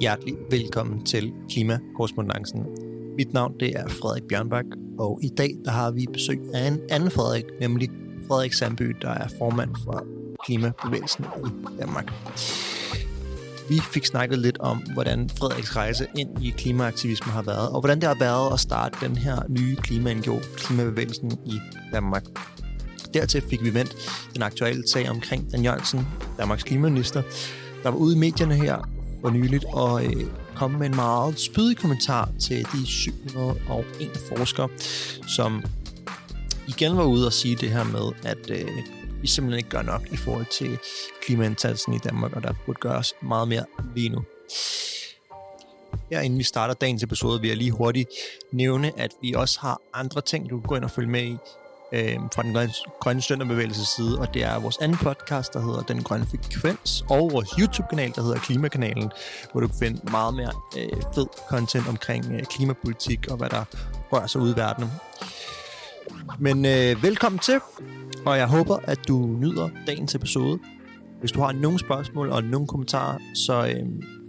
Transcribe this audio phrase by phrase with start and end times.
[0.00, 2.66] Hjertelig velkommen til Klimakorrespondancen.
[3.16, 4.64] Mit navn det er Frederik Bjørnbak,
[4.98, 7.88] og i dag der har vi besøg af en anden Frederik, nemlig
[8.28, 10.06] Frederik Sandby, der er formand for
[10.44, 12.12] Klimabevægelsen i Danmark.
[13.68, 18.00] Vi fik snakket lidt om, hvordan Frederiks rejse ind i klimaaktivisme har været, og hvordan
[18.00, 20.14] det har været at starte den her nye klima
[20.56, 21.58] Klimabevægelsen i
[21.92, 22.24] Danmark.
[23.14, 23.96] Dertil fik vi vendt
[24.34, 26.06] den aktuelle sag omkring Dan Jørgensen,
[26.38, 27.22] Danmarks klimaminister,
[27.82, 28.95] der var ude i medierne her
[29.26, 34.68] for nyligt og øh, kom med en meget spydig kommentar til de 701 forskere,
[35.36, 35.64] som
[36.68, 38.68] igen var ude og sige det her med, at øh,
[39.22, 40.78] vi simpelthen ikke gør nok i forhold til
[41.22, 44.24] klimaindsatsen i Danmark, og der burde gøres meget mere lige nu.
[46.10, 48.08] Her inden vi starter dagens episode, vil jeg lige hurtigt
[48.52, 51.36] nævne, at vi også har andre ting, du kan gå ind og følge med i
[51.92, 55.82] øh, fra den grønne, grønne stønderbevægelses side, og det er vores anden podcast, der hedder
[55.82, 59.12] Den Grønne Frekvens, og vores YouTube-kanal, der hedder Klimakanalen,
[59.52, 63.64] hvor du kan finde meget mere øh, fed content omkring øh, klimapolitik og hvad der
[64.12, 64.84] rører sig ud i verden.
[66.38, 67.60] Men øh, velkommen til,
[68.26, 70.58] og jeg håber, at du nyder dagens episode.
[71.20, 73.86] Hvis du har nogle spørgsmål og nogle kommentarer, så øh,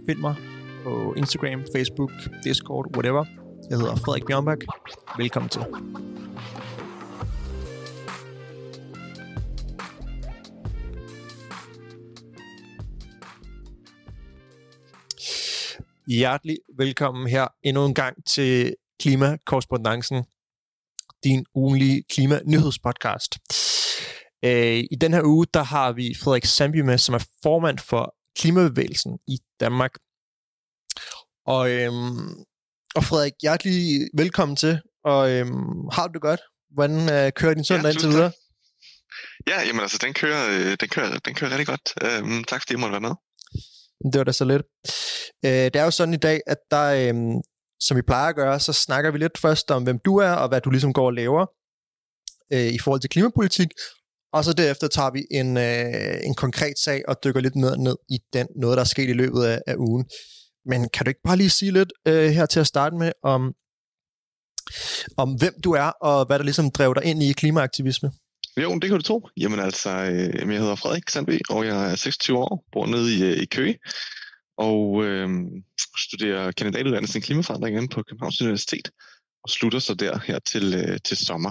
[0.08, 0.34] find mig
[0.84, 2.10] på Instagram, Facebook,
[2.44, 3.24] Discord, whatever.
[3.70, 4.58] Jeg hedder Frederik Bjørnbak.
[5.18, 5.62] Velkommen til.
[16.10, 20.24] Hjertelig velkommen her endnu en gang til Klimakorrespondancen,
[21.24, 23.38] din ugenlige klima-nyhedspodcast.
[24.44, 28.14] Øh, I den her uge, der har vi Frederik Sandby med, som er formand for
[28.38, 29.94] Klimabevægelsen i Danmark.
[31.46, 32.28] Og, øhm,
[32.94, 36.40] og Frederik, hjertelig velkommen til, og øhm, har du det godt?
[36.70, 38.32] Hvordan øh, kører din søndag ja, indtil videre?
[39.46, 41.86] Ja, jamen altså, den kører, øh, den kører, den kører rigtig godt.
[42.02, 43.14] Øhm, tak fordi jeg måtte være med.
[44.04, 44.62] Det var da så lidt.
[45.44, 47.14] Øh, det er jo sådan i dag, at der, øh,
[47.80, 50.48] som vi plejer at gøre, så snakker vi lidt først om, hvem du er, og
[50.48, 51.46] hvad du ligesom går og laver
[52.52, 53.68] øh, i forhold til klimapolitik,
[54.32, 57.96] og så derefter tager vi en, øh, en konkret sag og dykker lidt ned, ned
[58.08, 60.04] i den, noget, der er sket i løbet af, af ugen.
[60.66, 63.54] Men kan du ikke bare lige sige lidt øh, her til at starte med, om,
[65.16, 68.10] om hvem du er, og hvad der ligesom drev dig ind i klimaaktivisme?
[68.62, 69.28] Jo, det kan du tro.
[69.36, 73.22] Jamen altså, øh, jeg hedder Frederik Sandby, og jeg er 26 år, bor nede i,
[73.22, 73.78] øh, i Køge,
[74.56, 75.28] og øh,
[75.98, 78.90] studerer kandidatuddannelsen i klimaforandring inde på Københavns Universitet,
[79.44, 81.50] og slutter så der her til, øh, til sommer,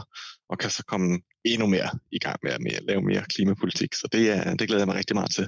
[0.50, 3.94] og kan så komme endnu mere i gang med at med at lave mere klimapolitik.
[3.94, 5.48] Så det, er, det glæder jeg mig rigtig meget til.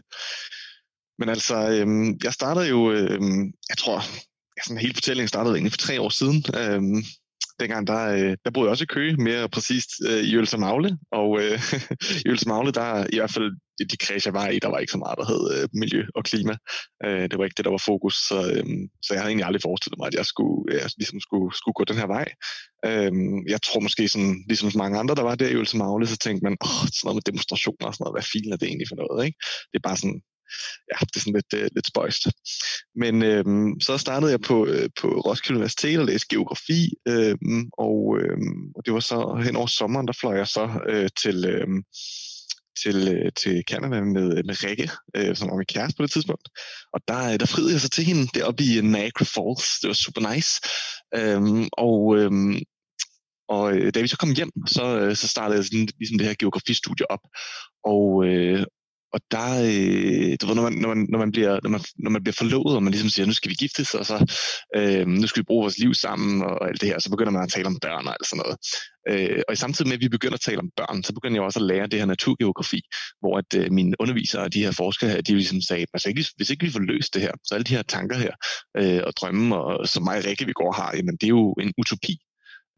[1.19, 3.21] Men altså, øh, jeg startede jo, øh,
[3.69, 4.01] jeg tror,
[4.65, 6.43] sådan hele fortællingen startede egentlig for tre år siden.
[6.55, 6.81] Øh,
[7.59, 10.97] dengang der, øh, der boede jeg også i Køge, mere præcist øh, i Ølse Magle,
[11.11, 11.59] og øh,
[12.25, 13.51] i Ølse Magle, der i hvert fald
[13.91, 16.23] de kreds, jeg var i, der var ikke så meget, der hed øh, miljø og
[16.23, 16.55] klima.
[17.05, 18.65] Øh, det var ikke det, der var fokus, så, øh,
[19.05, 21.83] så jeg havde egentlig aldrig forestillet mig, at jeg skulle, jeg ligesom skulle, skulle gå
[21.83, 22.27] den her vej.
[22.87, 23.11] Øh,
[23.53, 26.43] jeg tror måske, sådan, ligesom mange andre, der var der i Ølse Magle, så tænkte
[26.43, 28.99] man, åh, sådan noget med demonstrationer og sådan noget, hvad filen er det egentlig for
[29.03, 29.37] noget, ikke?
[29.69, 30.21] Det er bare sådan,
[30.91, 32.23] ja, det er sådan lidt, uh, lidt spøjst.
[32.95, 38.17] Men øhm, så startede jeg på, øh, på Roskilde Universitet og læste geografi, øhm, og,
[38.21, 41.83] øhm, og det var så hen over sommeren, der fløj jeg så øh, til, Øh,
[42.83, 46.11] til, øh, til Canada med, øh, med Rikke, øh, som var min kæreste på det
[46.11, 46.47] tidspunkt.
[46.93, 49.79] Og der, øh, der friede jeg så til hende deroppe i Niagara Falls.
[49.81, 50.51] Det var super nice.
[51.19, 52.59] Øhm, og øhm,
[53.49, 57.11] og da vi så kom hjem, så, så startede jeg sådan, ligesom det her geografistudie
[57.11, 57.23] op.
[57.83, 58.65] Og, øh,
[59.13, 62.11] og der, øh, du ved, når man, når, man, når, man bliver, når, man, når
[62.11, 64.35] man bliver forlovet, og man ligesom siger, nu skal vi giftes, og så
[64.75, 67.43] øh, nu skal vi bruge vores liv sammen, og alt det her, så begynder man
[67.43, 68.57] at tale om børn og alt sådan noget.
[69.09, 71.43] Øh, og i samtidig med, at vi begynder at tale om børn, så begynder jeg
[71.43, 72.81] også at lære det her naturgeografi,
[73.19, 76.25] hvor at øh, mine undervisere og de her forskere her, de ligesom sagde, altså ikke,
[76.35, 78.33] hvis ikke vi får løst det her, så alle de her tanker her,
[78.77, 81.53] øh, og drømme, og som mig og Rikke vi går har, jamen det er jo
[81.53, 82.17] en utopi.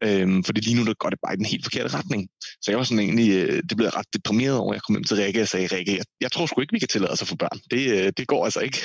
[0.04, 2.28] Øhm, fordi lige nu der går det bare i den helt forkerte retning.
[2.62, 5.16] Så jeg var sådan egentlig, øh, det blev ret deprimeret over, jeg kom hjem til
[5.16, 7.36] Rikke og sagde, Rikke, jeg, jeg tror sgu ikke, vi kan tillade os at få
[7.36, 7.58] børn.
[7.70, 8.78] Det, øh, det går altså ikke.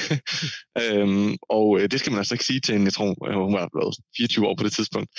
[0.84, 3.54] øhm, og øh, det skal man altså ikke sige til en, jeg tror, øh, hun
[3.54, 5.10] var blevet 24 år på det tidspunkt.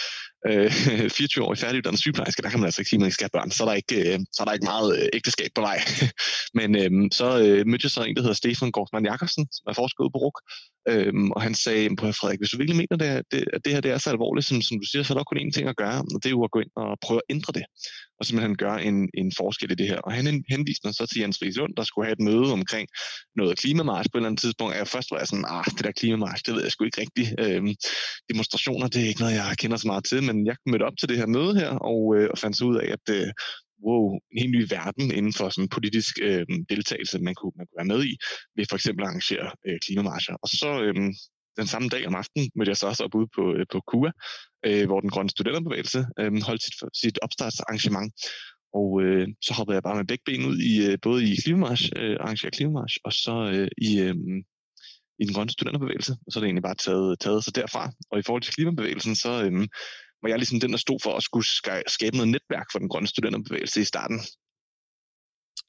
[0.48, 0.70] Øh,
[1.20, 3.28] 24 år i færdiguddannet sygeplejerske, der kan man altså ikke sige, at man ikke skal
[3.32, 3.50] have børn.
[3.50, 5.78] Så er der ikke, øh, så er der ikke meget øh, ægteskab på vej.
[6.58, 9.74] Men øh, så øh, mødte jeg så en, der hedder Stefan Gortmann Jakobsen, som er
[9.80, 10.38] forsker ude på RUK,
[10.92, 13.80] Øhm, og han sagde, på Frederik, hvis du virkelig mener, det, det, at det her
[13.80, 15.76] det er så alvorligt, som, som du siger, så er der kun én ting at
[15.76, 17.64] gøre, og det er jo at gå ind og prøve at ændre det,
[18.18, 19.98] og simpelthen gøre en, en forskel i det her.
[20.06, 22.88] Og han henviste mig så til Jens Rieslund, der skulle have et møde omkring
[23.36, 25.84] noget klimamars på et eller andet tidspunkt, og jeg først var jeg sådan, ah, det
[25.84, 27.28] der klimamars, det ved jeg sgu ikke rigtigt.
[27.42, 27.74] Øhm,
[28.30, 31.08] demonstrationer, det er ikke noget, jeg kender så meget til, men jeg mødte op til
[31.08, 33.28] det her møde her, og, øh, og fandt så ud af, at øh,
[33.84, 37.80] wow, en helt ny verden inden for sådan politisk øh, deltagelse, man kunne, man kunne
[37.80, 38.12] være med i,
[38.56, 40.34] ved for eksempel at arrangere øh, klimamarcher.
[40.42, 40.94] Og så øh,
[41.58, 44.10] den samme dag om aftenen mødte jeg så også op ude på, øh, på KUA,
[44.66, 48.12] øh, hvor den grønne studenterbevægelse øh, holdt sit, sit opstartsarrangement.
[48.74, 51.90] Og øh, så hoppede jeg bare med begge ben ud i øh, både i klimamarsch,
[51.96, 54.16] øh, arrangere klimamarsch, og så øh, i, øh,
[55.20, 56.12] i den grønne studenterbevægelse.
[56.26, 57.92] Og så er det egentlig bare taget, taget sig derfra.
[58.10, 59.68] Og i forhold til klimabevægelsen, så øh,
[60.22, 61.46] var jeg ligesom den, der stod for at skulle
[61.86, 64.20] skabe noget netværk for den grønne studenterbevægelse i starten.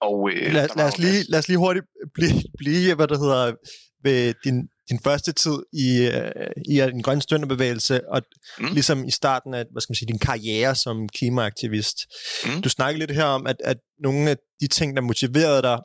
[0.02, 3.56] Og, øh, lad, lad, os lige, lad os lige hurtigt blive, blive hvad der hedder,
[4.04, 8.22] ved din, din første tid i, øh, i den grønne studenterbevægelse, og
[8.60, 8.66] mm.
[8.66, 11.98] ligesom i starten af hvad skal man sige, din karriere som klimaaktivist.
[12.46, 12.62] Mm.
[12.62, 15.80] Du snakkede lidt her om, at, at nogle af de ting, der motiverede dig,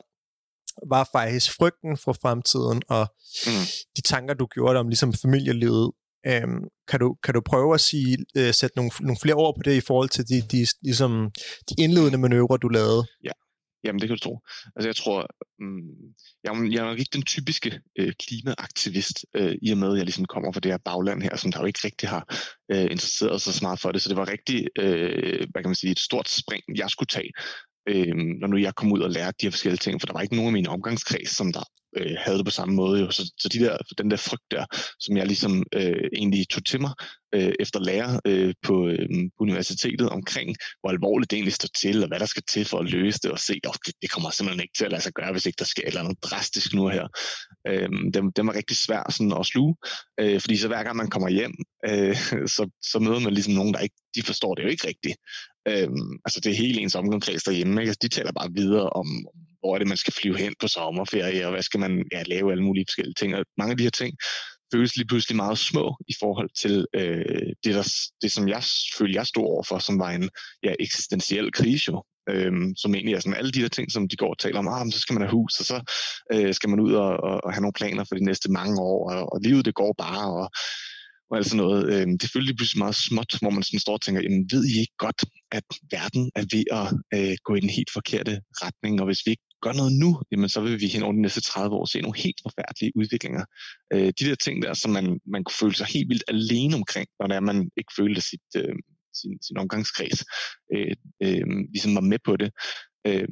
[0.89, 3.07] var faktisk frygten for fremtiden, og
[3.45, 3.65] mm.
[3.95, 5.91] de tanker, du gjorde om ligesom familielivet.
[6.27, 9.63] Øhm, kan, du, kan du prøve at sige, øh, sætte nogle, nogle flere ord på
[9.63, 11.31] det i forhold til de, de, ligesom,
[11.69, 13.03] de indledende manøvrer, du lavede?
[13.23, 13.31] Ja,
[13.85, 14.39] Jamen, det kan du tro.
[14.75, 15.27] Altså, jeg tror,
[15.61, 15.81] um,
[16.43, 20.05] jeg, jeg er nok ikke den typiske øh, klimaaktivist, øh, i og med, at jeg
[20.05, 22.23] ligesom kommer fra det her bagland her, som der jo ikke rigtig har
[22.71, 24.01] øh, interesseret sig så meget for det.
[24.01, 27.31] Så det var rigtig, øh, hvad kan man sige, et stort spring, jeg skulle tage,
[27.87, 30.21] øh, når nu jeg kom ud og lærte de her forskellige ting, for der var
[30.21, 31.63] ikke nogen af mine omgangskreds, som der
[31.97, 33.01] øh, havde det på samme måde.
[33.01, 33.11] Jo.
[33.11, 34.65] Så, så de der, den der frygt der,
[34.99, 36.93] som jeg ligesom øh, egentlig tog til mig
[37.35, 42.01] øh, efter lære øh, på, øh, på universitetet omkring, hvor alvorligt det egentlig står til,
[42.01, 44.29] og hvad der skal til for at løse det, og se, at det, det kommer
[44.29, 46.73] simpelthen ikke til at lade sig gøre, hvis ikke der sker et eller andet drastisk
[46.73, 47.07] nu her.
[47.67, 49.75] Øh, den, den var rigtig svær sådan at sluge,
[50.19, 51.53] øh, fordi så hver gang man kommer hjem,
[51.87, 52.15] øh,
[52.55, 55.15] så, så møder man ligesom nogen, der ikke de forstår det jo ikke rigtigt.
[55.67, 57.81] Øhm, altså det er hele ens omgangskreds derhjemme.
[57.81, 57.89] Ikke?
[57.89, 59.07] Altså, de taler bare videre om,
[59.59, 62.51] hvor er det, man skal flyve hen på sommerferie, og hvad skal man ja, lave
[62.51, 63.35] alle mulige forskellige ting.
[63.35, 64.17] Og mange af de her ting
[64.73, 68.63] føles lige pludselig meget små i forhold til øh, det, der, det, som jeg
[68.97, 70.29] følte, jeg stod overfor, som var en
[70.63, 72.03] ja, eksistentiel krise jo.
[72.29, 74.67] Øhm, som egentlig er sådan alle de der ting, som de går og taler om,
[74.67, 75.77] ah, men så skal man have hus, og så
[76.33, 79.11] øh, skal man ud og, og, og have nogle planer for de næste mange år,
[79.11, 80.49] og, og livet det går bare, og
[81.29, 81.81] og alt sådan noget.
[81.93, 84.63] Øh, det føles lige pludselig meget småt, hvor man sådan står og tænker, jamen ved
[84.65, 88.93] I ikke godt, at verden er ved at øh, gå i den helt forkerte retning,
[89.01, 91.41] og hvis vi ikke gør noget nu, jamen så vil vi hen over de næste
[91.41, 93.45] 30 år se nogle helt forfærdelige udviklinger.
[93.93, 97.07] Øh, de der ting der, som man, man kunne føle sig helt vildt alene omkring,
[97.19, 98.75] når det er, man ikke følte sit, øh,
[99.19, 100.19] sin, sin omgangskreds,
[100.73, 102.49] øh, øh, ligesom var med på det.
[103.07, 103.27] Øh,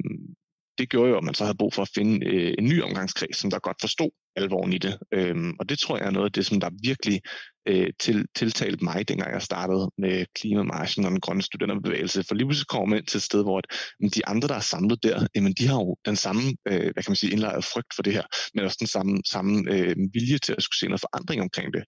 [0.78, 3.36] det gjorde jo, at man så havde brug for at finde øh, en ny omgangskreds,
[3.36, 4.98] som der godt forstod alvoren i det.
[5.12, 7.20] Øhm, og det tror jeg er noget af det, som der virkelig
[7.68, 12.24] øh, til, tiltalte mig, dengang jeg startede med klimamarschen og den grønne studenterbevægelse.
[12.28, 13.66] For lige pludselig kommer man ind til et sted, hvor at,
[14.00, 17.02] men de andre, der er samlet der, jamen, de har jo den samme øh, hvad
[17.02, 18.24] kan man sige, indlejret frygt for det her,
[18.54, 21.84] men også den samme, samme øh, vilje til at skulle se noget forandring omkring det.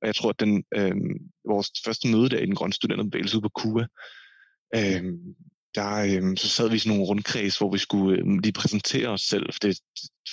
[0.00, 0.96] Og jeg tror, at den, øh,
[1.48, 3.86] vores første møde der i den grønne studenterbevægelse ude på KUA,
[4.76, 5.02] øh,
[5.74, 9.08] der, øh, så sad vi i sådan nogle rundkreds, hvor vi skulle øh, lige præsentere
[9.08, 9.78] os selv, for det,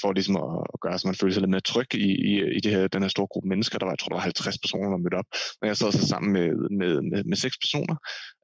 [0.02, 2.60] for ligesom at, at gøre, så man følte sig lidt mere tryg i, i, i
[2.60, 3.78] det her, den her store gruppe mennesker.
[3.78, 5.30] Der var, jeg tror, der var 50 personer, der mødte op.
[5.62, 6.48] Og jeg sad så sammen med,
[6.80, 7.96] med, med, med seks personer,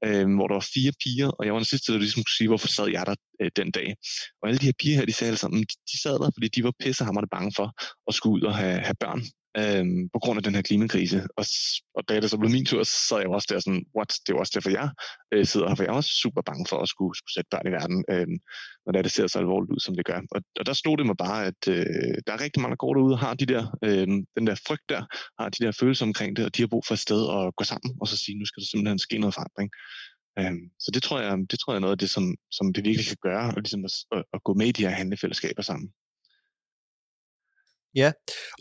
[0.05, 2.47] øh, hvor der var fire piger, og jeg var den sidste, der ligesom kunne sige,
[2.47, 3.95] hvorfor sad jeg der øh, den dag.
[4.41, 6.47] Og alle de her piger her, de sagde alle sammen, de, de sad der, fordi
[6.47, 7.67] de var pissehammerende bange for
[8.07, 9.21] at skulle ud og have, have børn
[9.59, 11.19] øhm, på grund af den her klimakrise.
[11.37, 11.45] Og,
[11.95, 14.33] og da det så blev min tur, så sad jeg også der sådan, what, det
[14.33, 14.89] er også derfor, jeg
[15.33, 17.67] øh, sidder her, for jeg er også super bange for at skulle, skulle sætte børn
[17.67, 18.27] i verden, øh,
[18.85, 20.19] når det, det ser så alvorligt ud, som det gør.
[20.31, 22.93] Og, og der stod det mig bare, at øh, der er rigtig mange, der går
[22.93, 24.07] derude og har de der, øh,
[24.37, 25.01] den der frygt der,
[25.39, 27.63] har de der følelser omkring det, og de har brug for et sted at gå
[27.63, 29.69] sammen og så sige, nu skal der simpelthen ske noget forandring.
[30.39, 32.83] Um, så det tror, jeg, det tror jeg er noget af det, som, som det
[32.83, 35.89] virkelig kan gøre, og ligesom at, at, at gå med i de her handlefællesskaber sammen.
[37.95, 38.11] Ja,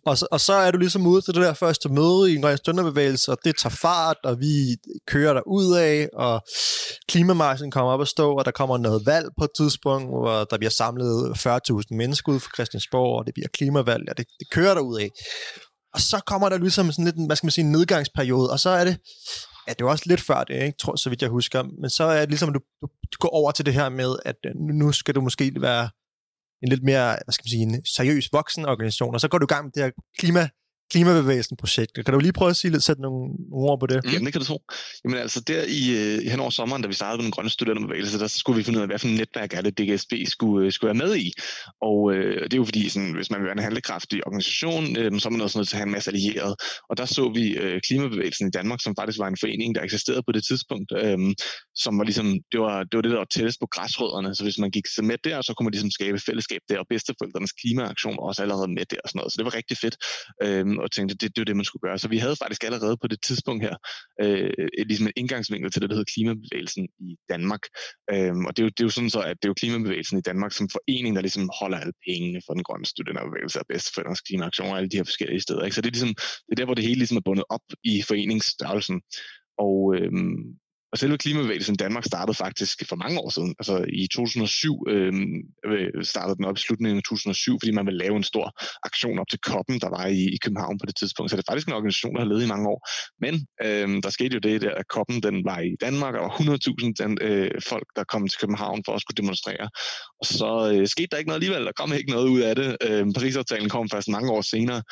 [0.07, 2.43] og så, og så er du ligesom ude til det der første møde i en
[2.43, 4.77] grøn stønderbevægelse, og det tager fart, og vi
[5.07, 6.43] kører der ud af, og
[7.09, 10.59] klimamarsen kommer op at stå, og der kommer noget valg på et tidspunkt, hvor der
[10.59, 14.75] bliver samlet 40.000 mennesker ud fra Christiansborg, og det bliver klimavalg, og det, det kører
[14.75, 15.11] der ud af.
[15.95, 18.71] Og så kommer der ligesom sådan lidt, hvad skal man sige, en nedgangsperiode, og så
[18.71, 18.97] er det,
[19.69, 22.05] ja, det var også lidt før det, ikke, tror, så vidt jeg husker, men så
[22.05, 24.37] er det ligesom, at du, du, du går over til det her med, at
[24.81, 25.89] nu skal du måske være
[26.65, 29.47] en lidt mere, hvad skal man sige, en seriøs voksen organisation, og så går du
[29.47, 30.49] i gang med det her klima,
[30.91, 31.93] klimabevægelsen projekt.
[31.95, 34.01] Kan du lige prøve at sige lidt, sætte nogle, nogle ord på det?
[34.05, 34.63] Jamen, det kan du tro.
[35.05, 35.81] Jamen altså, der i,
[36.25, 38.79] i hen over sommeren, da vi startede med den grønne studenterbevægelse, der skulle vi finde
[38.79, 41.33] ud af, hvad for et netværk er det, DGSB skulle, øh, skulle være med i.
[41.83, 45.21] Og øh, det er jo fordi, sådan, hvis man vil være en handlekraftig organisation, øh,
[45.21, 46.57] så er man også nødt til at have en masse allierede.
[46.91, 50.23] Og der så vi øh, klimabevægelsen i Danmark, som faktisk var en forening, der eksisterede
[50.27, 51.19] på det tidspunkt, øh,
[51.75, 54.35] som var ligesom, det var, det var det, der var tættest på græsrødderne.
[54.35, 57.53] Så hvis man gik med der, så kunne man ligesom skabe fællesskab der, og bedsteforældrenes
[57.53, 59.33] klimaaktion var også allerede med der og sådan noget.
[59.33, 59.97] Så det var rigtig fedt,
[60.43, 61.99] øh, øhm, og tænkte, det, det var det, man skulle gøre.
[61.99, 63.77] Så vi havde faktisk allerede på det tidspunkt her,
[64.21, 64.51] øh,
[64.91, 67.61] ligesom en indgangsvinkel til det, der hedder klimabevægelsen i Danmark.
[68.13, 70.19] Øhm, og det er, jo, det er jo sådan så, at det er jo klimabevægelsen
[70.19, 74.21] i Danmark som forening, der ligesom holder alle pengene for den grønne studenterbevægelse og bedsteforældrenes
[74.21, 75.65] klimaaktion og alle de her forskellige steder.
[75.65, 75.75] Ikke?
[75.75, 76.15] Så det er, ligesom,
[76.47, 79.03] det er der, hvor det hele ligesom er bundet op i foreningsstørrelsen.
[79.59, 80.64] Og, øhm,
[80.95, 83.55] og selve klimabevægelsen i Danmark startede faktisk for mange år siden.
[83.59, 85.37] Altså i 2007 øhm,
[85.67, 88.47] øh, startede den op i slutningen af 2007, fordi man ville lave en stor
[88.83, 91.31] aktion op til koppen, der var i, i København på det tidspunkt.
[91.31, 92.81] Så det er faktisk en organisation, der har levet i mange år.
[93.25, 93.35] Men
[93.67, 97.15] øh, der skete jo det der, at koppen den var i Danmark, og der var
[97.21, 99.67] 100.000 øh, folk, der kom til København for at skulle demonstrere.
[100.21, 101.65] Og så øh, skete der ikke noget alligevel.
[101.67, 102.69] Der kom ikke noget ud af det.
[102.87, 104.83] Øh, Paris-aftalen kom først mange år senere.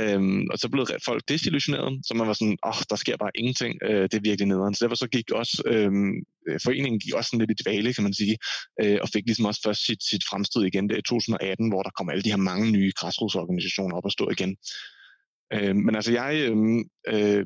[0.00, 0.20] øh,
[0.52, 3.72] og så blev folk desillusioneret, så man var sådan, åh, oh, der sker bare ingenting.
[3.88, 4.74] Øh, det er virkelig nederen.
[4.74, 6.14] Så derfor så gik også også, øhm,
[6.48, 8.36] øh, foreningen gik også sådan lidt i dvale, kan man sige,
[8.82, 11.90] øh, og fik ligesom også først sit, sit fremstød igen der i 2018, hvor der
[11.90, 14.56] kom alle de her mange nye græsrodsorganisationer op og stå igen.
[15.52, 16.56] Øh, men altså jeg, øh,
[17.08, 17.44] øh,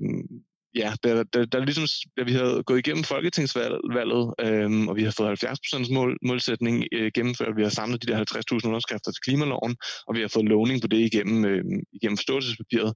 [0.75, 1.87] ja, da, da, da, ligesom,
[2.19, 7.11] da vi havde gået igennem folketingsvalget, øh, og vi har fået 70% mål, målsætning øh,
[7.15, 8.19] gennemført, vi har samlet de der
[8.63, 12.95] 50.000 underskrifter til klimaloven, og vi har fået lovning på det igennem, øh, igennem forståelsespapiret,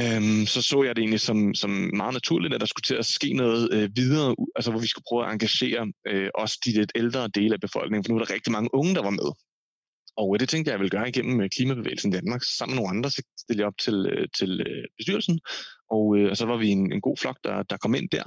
[0.00, 3.06] øhm, så så jeg det egentlig som, som meget naturligt, at der skulle til at
[3.06, 6.92] ske noget øh, videre, altså hvor vi skulle prøve at engagere øh, også de lidt
[6.94, 9.30] ældre dele af befolkningen, for nu er der rigtig mange unge, der var med.
[10.16, 12.42] Og øh, det tænkte jeg, jeg ville gøre igennem øh, Klimabevægelsen Danmark.
[12.58, 14.50] Sammen med nogle andre så stillede jeg op til, øh, til
[14.98, 15.40] bestyrelsen,
[15.94, 18.26] og, øh, og så var vi en, en god flok, der, der kom ind der.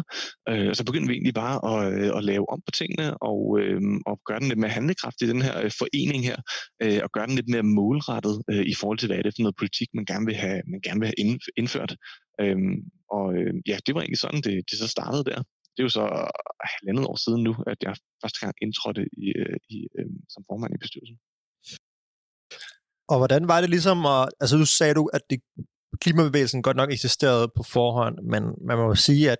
[0.50, 3.42] Øh, og så begyndte vi egentlig bare at, øh, at lave om på tingene, og,
[3.60, 6.38] øh, og gøre den lidt mere handlekraftig, den her øh, forening her,
[6.84, 9.44] øh, og gøre den lidt mere målrettet øh, i forhold til, hvad er det for
[9.46, 11.92] noget politik, man gerne vil have, man gerne vil have indført.
[12.42, 12.58] Øh,
[13.18, 15.40] og øh, ja, det var egentlig sådan, det, det så startede der.
[15.74, 16.30] Det er jo så øh,
[16.72, 17.94] halvandet år siden nu, at jeg
[18.24, 19.28] første gang indtrådte i,
[19.74, 19.78] i,
[20.34, 21.18] som formand i bestyrelsen.
[23.12, 25.40] Og hvordan var det ligesom, at, altså du sagde du, at det,
[26.02, 29.38] klimabevægelsen godt nok eksisterede på forhånd, men man må jo sige, at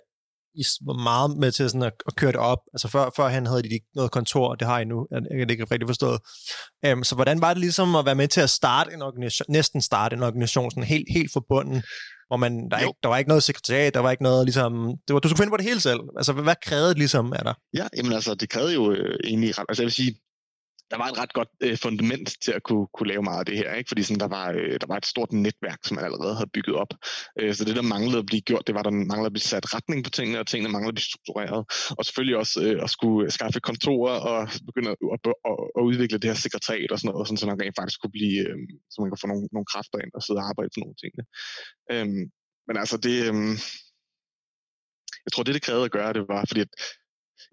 [0.54, 2.58] I var meget med til sådan at, at køre det op.
[2.74, 5.50] Altså før, før han havde de ikke noget kontor, det har I nu, jeg kan
[5.50, 6.20] ikke rigtig forstået.
[6.92, 9.80] Um, så hvordan var det ligesom at være med til at starte en organisation, næsten
[9.80, 11.84] starte en organisation, sådan helt, helt forbundet,
[12.28, 14.72] hvor man, der, ikke, der var ikke noget sekretariat, der var ikke noget ligesom,
[15.08, 16.00] det var, du skulle finde på det hele selv.
[16.16, 17.54] Altså hvad, hvad krævede det ligesom af dig?
[17.74, 20.14] Ja, jamen altså, det krævede jo øh, egentlig, altså jeg vil sige,
[20.90, 23.56] der var et ret godt øh, fundament til at kunne, kunne lave meget af det
[23.56, 23.88] her, ikke?
[23.88, 26.76] fordi sådan, der, var, øh, der var et stort netværk, som man allerede havde bygget
[26.82, 26.92] op.
[27.38, 29.74] Øh, så det, der manglede at blive gjort, det var, der manglede at blive sat
[29.74, 31.62] retning på tingene, og tingene manglede at blive struktureret.
[31.98, 36.18] Og selvfølgelig også øh, at skulle skaffe kontorer og begynde at, at, at, at udvikle
[36.18, 38.58] det her sekretariat og sådan noget, sådan, så man rent faktisk kunne blive, øh,
[38.90, 41.12] så man kan få nogle, nogle kræfter ind og sidde og arbejde på nogle ting.
[41.92, 42.08] Øh,
[42.68, 43.16] men altså det...
[43.28, 43.36] Øh,
[45.26, 46.72] jeg tror, det, det krævede at gøre, det var, fordi at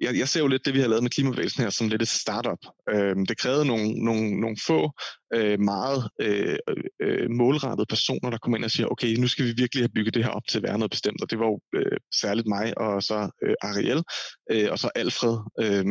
[0.01, 2.07] jeg, jeg ser jo lidt det, vi har lavet med klimabevægelsen her, som lidt et
[2.07, 2.61] startup.
[2.93, 4.91] Øhm, det krævede nogle, nogle, nogle få
[5.33, 6.57] øh, meget øh,
[7.01, 10.13] øh, målrettede personer, der kom ind og siger, okay, nu skal vi virkelig have bygget
[10.13, 11.21] det her op til at være noget bestemt.
[11.21, 14.03] Og det var jo øh, særligt mig og så øh, Ariel,
[14.51, 15.85] øh, og så Alfred, øh,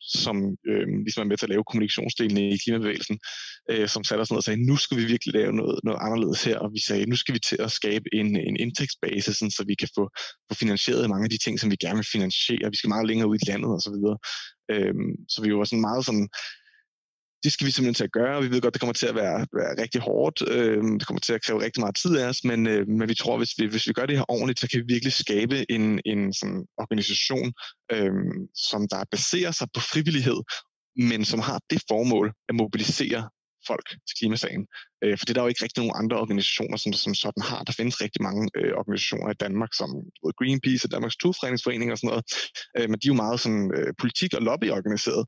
[0.00, 0.36] som
[0.70, 3.18] øh, ligesom er med til at lave kommunikationsdelen i klimabevægelsen,
[3.70, 6.44] øh, som satte os ned og sagde, nu skal vi virkelig lave noget, noget anderledes
[6.44, 6.58] her.
[6.58, 9.74] Og vi sagde, nu skal vi til at skabe en, en indtægtsbase, sådan, så vi
[9.74, 10.04] kan få,
[10.48, 12.70] få finansieret mange af de ting, som vi gerne vil finansiere.
[12.70, 14.16] Vi skal meget længere ud i landet og så videre.
[14.72, 16.28] Øhm, så vi var sådan meget sådan,
[17.44, 18.42] det skal vi simpelthen til at gøre.
[18.42, 20.42] Vi ved godt, det kommer til at være, være rigtig hårdt.
[20.48, 23.14] Øh, det kommer til at kræve rigtig meget tid af os, men, øh, men vi
[23.14, 26.00] tror, hvis vi, hvis vi gør det her ordentligt, så kan vi virkelig skabe en,
[26.04, 27.52] en sådan organisation,
[27.92, 28.12] øh,
[28.70, 30.40] som der baserer sig på frivillighed,
[30.96, 33.28] men som har det formål at mobilisere
[33.70, 34.64] folk til klimasagen.
[35.02, 37.60] Øh, for det er der jo ikke rigtig nogen andre organisationer, som, som sådan har.
[37.68, 39.90] Der findes rigtig mange øh, organisationer i Danmark, som
[40.22, 42.24] både Greenpeace og Danmarks Turfredningsforening og sådan noget,
[42.76, 45.24] øh, men de er jo meget sådan, øh, politik- og lobbyorganiseret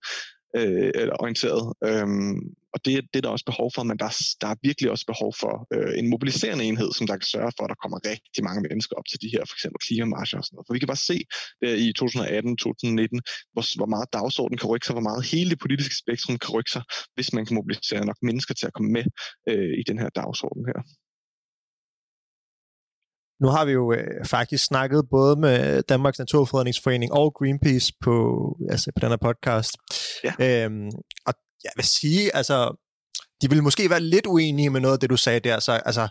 [0.56, 1.64] øh, eller orienteret.
[1.84, 2.38] Øhm,
[2.74, 5.30] og det, det er der også behov for, men der, der er virkelig også behov
[5.42, 8.62] for øh, en mobiliserende enhed, som der kan sørge for, at der kommer rigtig mange
[8.68, 10.66] mennesker op til de her for eksempel klimamarcher og sådan noget.
[10.66, 11.18] For vi kan bare se
[11.62, 15.96] der i 2018-2019, hvor, hvor meget dagsordenen kan rykke sig, hvor meget hele det politiske
[16.02, 16.82] spektrum kan rykke sig,
[17.14, 19.04] hvis man kan mobilisere nok mennesker til at komme med
[19.50, 20.80] øh, i den her dagsorden her.
[23.40, 28.14] Nu har vi jo øh, faktisk snakket både med Danmarks Naturfredningsforening og Greenpeace på,
[28.70, 29.70] altså på den her podcast.
[30.24, 30.64] Ja.
[30.64, 30.90] Øhm,
[31.26, 32.86] og jeg vil sige, altså,
[33.42, 35.60] de vil måske være lidt uenige med noget af det, du sagde der.
[35.60, 36.08] Så, altså,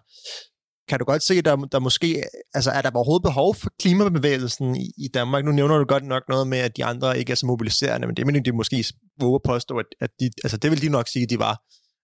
[0.89, 4.91] kan du godt se, der, der måske, altså er der overhovedet behov for klimabevægelsen i,
[4.97, 5.45] i Danmark?
[5.45, 8.15] Nu nævner du godt nok noget med, at de andre ikke er så mobiliserende, men
[8.17, 8.85] det mener de måske
[9.19, 11.55] våge påstå, at, at de, altså det vil de nok sige, at de var.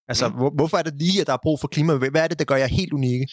[0.08, 0.36] Altså, mm.
[0.36, 2.12] hvor, hvorfor er det lige, at der er brug for klimabevægelsen?
[2.12, 3.28] Hvad er det, der gør jer helt unikke?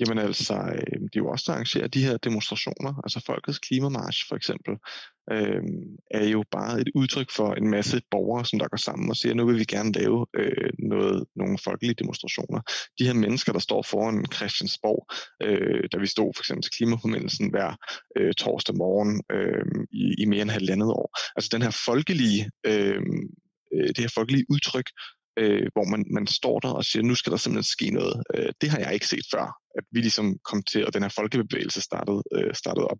[0.00, 4.74] Jamen altså, øh, de jo også arrangerer de her demonstrationer, altså Folkets Klimamarsch for eksempel,
[5.32, 5.62] øh,
[6.10, 9.34] er jo bare et udtryk for en masse borgere, som der går sammen og siger,
[9.34, 12.60] nu vil vi gerne lave øh, noget, nogle folkelige demonstrationer.
[12.98, 15.06] De her mennesker, der står foran Christiansborg,
[15.42, 17.76] øh, da vi stod for eksempel til klimaformændelsen hver
[18.18, 21.18] øh, torsdag morgen øh, i, i mere end halvandet år.
[21.36, 23.02] Altså den her folkelige, øh,
[23.74, 24.88] øh det her folkelige udtryk,
[25.36, 28.22] øh, hvor man, man står der og siger, nu skal der simpelthen ske noget.
[28.34, 29.46] Øh, det har jeg ikke set før,
[29.78, 32.98] at vi ligesom kom til, og den her folkebevægelse startede, øh, startede op.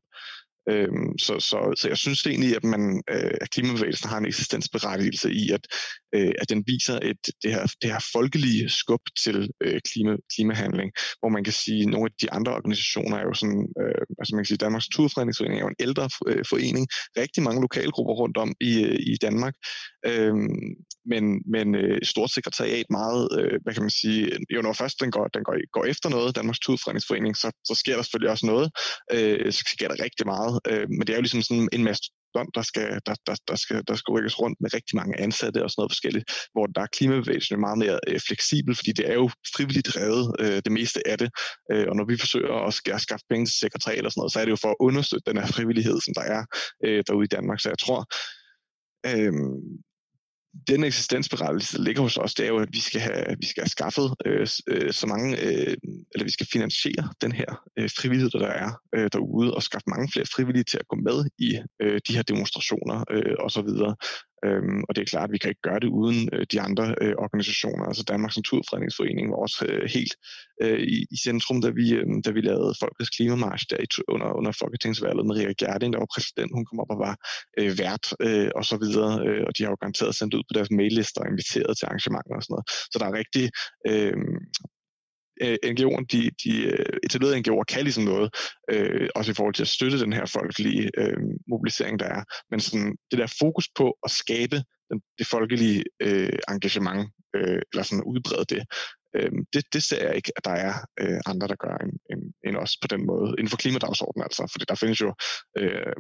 [0.69, 5.33] Øhm, så, så, så jeg synes egentlig, at, man, øh, at klimabevægelsen har en eksistensberettigelse
[5.33, 5.67] i, at,
[6.15, 10.93] øh, at den viser et, det, her, det her folkelige skub til øh, klima, klimahandling,
[11.21, 14.35] hvor man kan sige, at nogle af de andre organisationer er jo sådan, øh, altså
[14.35, 18.37] man kan sige, Danmarks Naturfredningsforening er jo en ældre øh, forening, rigtig mange lokalgrupper rundt
[18.37, 19.55] om i, øh, i Danmark,
[20.07, 20.35] øh,
[21.07, 25.11] men, men øh, stort sekretariat meget, øh, hvad kan man sige, jo når først den
[25.11, 28.71] går, den går, går efter noget, Danmarks Naturfredningsforening, så, så sker der selvfølgelig også noget,
[29.13, 32.11] øh, så sker der rigtig meget, øh, men det er jo ligesom sådan en masse
[32.55, 35.71] der skal, der, der, der, skal, der skal rykkes rundt med rigtig mange ansatte og
[35.71, 39.31] sådan noget forskelligt, hvor der er klimabevægelsen meget mere øh, fleksibel, fordi det er jo
[39.57, 41.31] frivilligt drevet, øh, det meste af det,
[41.73, 44.41] øh, og når vi forsøger at, at skaffe penge til sekretariat og sådan noget, så
[44.41, 46.43] er det jo for at understøtte den her frivillighed, som der er
[46.85, 48.01] øh, derude i Danmark, så jeg tror,
[49.11, 49.33] øh,
[50.69, 53.61] den eksistensberettigelse, der ligger hos os, det er jo, at vi skal have, vi skal
[53.61, 55.77] have skaffet øh, øh, så mange, øh,
[56.13, 60.09] eller vi skal finansiere den her øh, frivillighed, der er øh, derude, og skaffe mange
[60.13, 63.69] flere frivillige til at gå med i øh, de her demonstrationer øh, osv.
[64.45, 66.95] Øhm, og det er klart, at vi kan ikke gøre det uden øh, de andre
[67.03, 67.85] øh, organisationer.
[67.85, 70.15] Altså Danmarks Naturfredningsforening var også øh, helt
[70.63, 74.29] øh, i, i centrum, da vi, øh, da vi lavede Folkets Klimamarsch der i, under,
[74.39, 75.27] under Folketingsvalget.
[75.27, 77.15] Maria Gerding, der var præsident, hun kom op og var
[77.59, 79.13] øh, vært øh, og så videre.
[79.27, 82.35] Øh, og de har jo garanteret sendt ud på deres maillister og inviteret til arrangementer
[82.37, 82.67] og sådan noget.
[82.93, 83.45] Så der er rigtig
[83.91, 84.17] øh,
[85.43, 88.35] øh, NGO'erne, de, de øh, etablerede NGO'er kan ligesom noget,
[88.71, 91.17] øh, også i forhold til at støtte den her folkelige øh,
[91.49, 92.23] mobilisering, der er.
[92.51, 94.57] Men sådan, det der fokus på at skabe
[94.91, 98.63] den, det folkelige øh, engagement, øh, eller sådan udbrede det,
[99.17, 102.23] øh, det, det ser jeg ikke, at der er øh, andre, der gør end, end,
[102.47, 105.15] end os på den måde, inden for klimadagsordenen altså, fordi der findes jo
[105.59, 105.97] øh,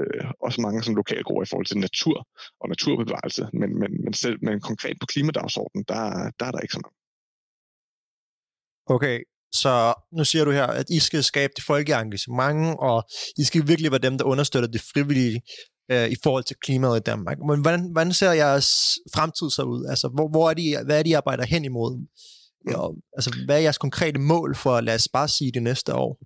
[0.00, 2.28] øh, også mange som lokalgrupper i forhold til natur
[2.60, 6.72] og naturbevarelse, men, men, men selv men konkret på klimadagsordenen, der, der er der ikke
[6.72, 7.05] så mange.
[8.86, 9.20] Okay,
[9.52, 13.68] så nu siger du her, at I skal skabe det folkelige engagement, og I skal
[13.68, 15.40] virkelig være dem, der understøtter det frivillige
[15.90, 17.36] øh, i forhold til klimaet i Danmark.
[17.48, 18.68] Men hvordan, hvordan ser jeres
[19.14, 19.86] fremtid så ud?
[19.90, 22.06] Altså, hvor, hvor er de, hvad er det, I arbejder hen imod?
[22.70, 22.82] Ja,
[23.16, 26.18] altså, hvad er jeres konkrete mål for, lad os bare sige, det næste år?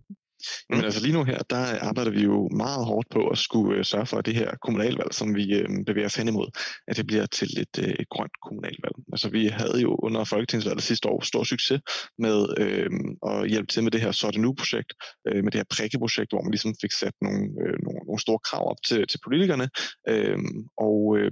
[0.70, 3.84] Jamen altså lige nu her, der arbejder vi jo meget hårdt på at skulle øh,
[3.84, 6.48] sørge for, at det her kommunalvalg, som vi øh, bevæger os hen imod,
[6.88, 8.94] at det bliver til et, øh, et grønt kommunalvalg.
[9.12, 11.80] Altså vi havde jo under Folketingsvalget sidste år stor succes
[12.18, 12.90] med øh,
[13.30, 14.92] at hjælpe til med det her Så det nu-projekt,
[15.28, 18.38] øh, med det her prikkeprojekt, hvor man ligesom fik sat nogle, øh, nogle, nogle store
[18.38, 19.68] krav op til, til politikerne.
[20.08, 20.38] Øh,
[20.78, 21.30] og øh,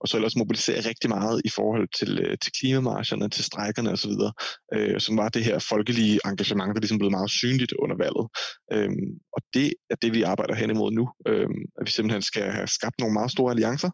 [0.00, 4.14] og så ellers mobilisere rigtig meget i forhold til, øh, til klimamarscherne, til strækkerne osv.,
[4.74, 8.26] øh, som var det her folkelige engagement, der ligesom blev meget synligt under valget.
[8.72, 8.90] Øh,
[9.32, 12.66] og det er det, vi arbejder hen imod nu, øh, at vi simpelthen skal have
[12.66, 13.90] skabt nogle meget store alliancer,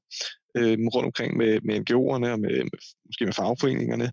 [0.56, 4.08] øh, rundt omkring med, med NGO'erne og med, med, måske med fagforeningerne,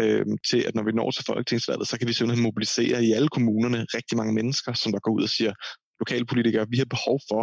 [0.00, 3.28] øh, til at når vi når til folketingsvalget, så kan vi simpelthen mobilisere i alle
[3.28, 5.52] kommunerne rigtig mange mennesker, som der går ud og siger,
[6.04, 7.42] lokalpolitikere, vi har behov for,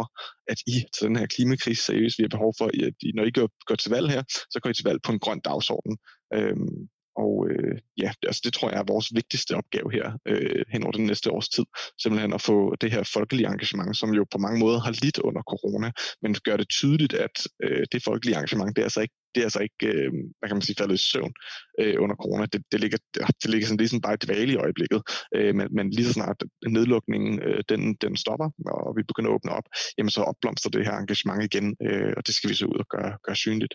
[0.52, 2.18] at I tager den her klimakrise seriøst.
[2.18, 4.22] Vi har behov for, at I, når I går, går til valg her,
[4.52, 5.94] så går I til valg på en grøn dagsorden.
[6.36, 6.78] Øhm,
[7.16, 10.82] og øh, ja, det, altså, det tror jeg er vores vigtigste opgave her øh, hen
[10.82, 11.64] over den næste års tid.
[12.02, 15.42] Simpelthen at få det her folkelige engagement, som jo på mange måder har lidt under
[15.42, 15.90] corona,
[16.22, 19.44] men gør det tydeligt, at øh, det folkelige engagement, det er altså ikke det er
[19.44, 21.32] altså ikke, øh, hvad kan man sige, faldet i søvn
[21.80, 22.46] øh, under corona.
[22.52, 22.98] Det, det, ligger,
[23.42, 25.02] det ligger sådan ligesom bare i dvale i øjeblikket.
[25.36, 26.38] Øh, men, men lige så snart
[26.76, 28.48] nedlukningen øh, den, den stopper,
[28.86, 29.66] og vi begynder at åbne op,
[29.98, 32.88] jamen så opblomster det her engagement igen, øh, og det skal vi så ud og
[32.94, 33.74] gøre, gøre synligt.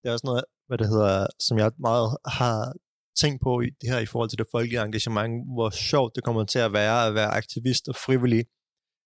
[0.00, 2.72] Det er også noget, hvad det hedder, som jeg meget har
[3.20, 6.44] tænkt på i det her i forhold til det folkelige engagement, hvor sjovt det kommer
[6.44, 8.44] til at være at være aktivist og frivillig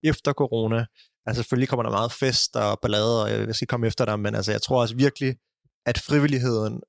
[0.05, 0.87] efter corona.
[1.27, 4.35] Altså selvfølgelig kommer der meget fest og ballade, og jeg skal komme efter dig, men
[4.35, 5.37] altså jeg tror også virkelig,
[5.87, 6.81] at frivilligheden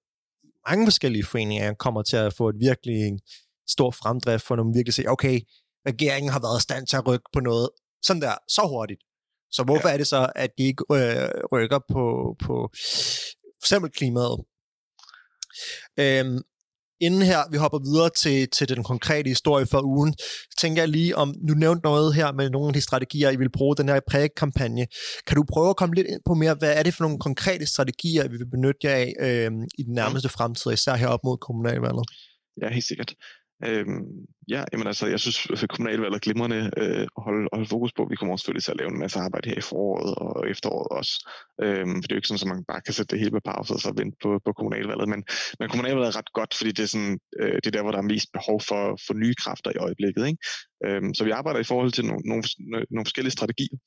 [0.69, 3.19] mange forskellige foreninger kommer til at få et virkelig
[3.69, 5.41] stor fremdrift for, når man virkelig siger, okay,
[5.87, 7.69] regeringen har været i stand til at rykke på noget
[8.03, 9.01] sådan der, så hurtigt.
[9.51, 9.93] Så hvorfor ja.
[9.93, 12.03] er det så, at de ikke øh, rykker på,
[12.45, 12.69] på
[13.59, 14.37] for eksempel klimaet?
[15.99, 16.39] Øhm,
[17.05, 20.13] inden her vi hopper videre til, til den konkrete historie for ugen,
[20.61, 23.51] tænker jeg lige om, du nævnte noget her med nogle af de strategier, I vil
[23.51, 24.87] bruge den her præg-kampagne.
[25.27, 27.65] Kan du prøve at komme lidt ind på mere, hvad er det for nogle konkrete
[27.65, 31.37] strategier, vi vil benytte jer af øh, i den nærmeste fremtid, især her op mod
[31.37, 32.05] kommunalvalget?
[32.61, 33.13] Ja, helt sikkert.
[33.65, 34.05] Øhm,
[34.49, 37.93] ja, jamen altså, jeg synes, altså, at kommunalvalget er glimrende øh, at holde, holde fokus
[37.93, 38.07] på.
[38.09, 40.87] Vi kommer også selvfølgelig til at lave en masse arbejde her i foråret og efteråret
[40.99, 41.13] også.
[41.63, 43.39] Øhm, for det er jo ikke sådan, at man bare kan sætte det hele på
[43.45, 45.09] pause og så vente på, på kommunalvalget.
[45.09, 45.23] Men,
[45.59, 48.01] men kommunalvalget er ret godt, fordi det er, sådan, øh, det er der, hvor der
[48.03, 50.23] er mest behov for, for nye kræfter i øjeblikket.
[50.27, 50.39] Ikke?
[50.85, 52.43] Øhm, så vi arbejder i forhold til nogle, nogle,
[52.91, 53.77] nogle forskellige strategier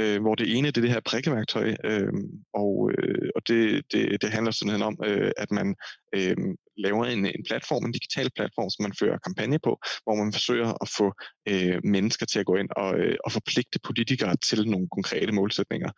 [0.00, 2.12] øh, hvor det ene det er det her prikkeværktøj, øh,
[2.54, 5.74] og, øh, og det, det, det handler sådan om, øh, at man
[6.14, 6.36] øh,
[6.76, 9.72] laver en, en platform, en digital platform, som man fører kampagne på,
[10.04, 11.06] hvor man forsøger at få
[11.48, 15.90] øh, mennesker til at gå ind og, øh, og forpligte politikere til nogle konkrete målsætninger.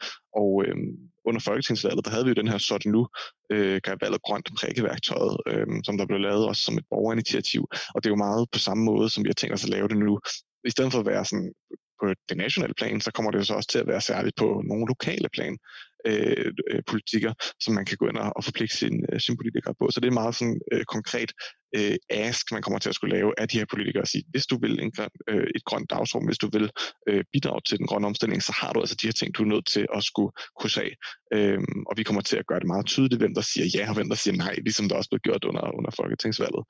[0.43, 0.77] Og øh,
[1.25, 3.09] under folketingsvalget, der havde vi jo den her sådan nu,
[3.53, 7.63] øh, gør valget grønt prikkeværktøjet, øh, som der blev lavet også som et borgerinitiativ.
[7.95, 9.89] Og det er jo meget på samme måde, som vi har tænkt os at lave
[9.89, 10.21] det nu.
[10.65, 11.53] I stedet for at være sådan
[12.01, 14.63] på det nationale plan, så kommer det jo så også til at være særligt på
[14.71, 15.59] nogle lokale plan
[16.07, 19.75] Øh, øh, politikker, som man kan gå ind og, og forpligte sin, øh, sin politikere
[19.81, 19.91] på.
[19.91, 21.33] Så det er meget sådan øh, konkret
[21.77, 24.47] øh, ask, man kommer til at skulle lave af de her politikere og sige, hvis
[24.47, 26.71] du vil en grøn, øh, et grønt dagsorden, hvis du vil
[27.09, 29.53] øh, bidrage til den grønne omstilling, så har du altså de her ting, du er
[29.55, 30.93] nødt til at skulle krydse af.
[31.35, 33.95] Øhm, og vi kommer til at gøre det meget tydeligt, hvem der siger ja og
[33.95, 36.65] hvem der siger nej, ligesom der også blev gjort under, under folketingsvalget.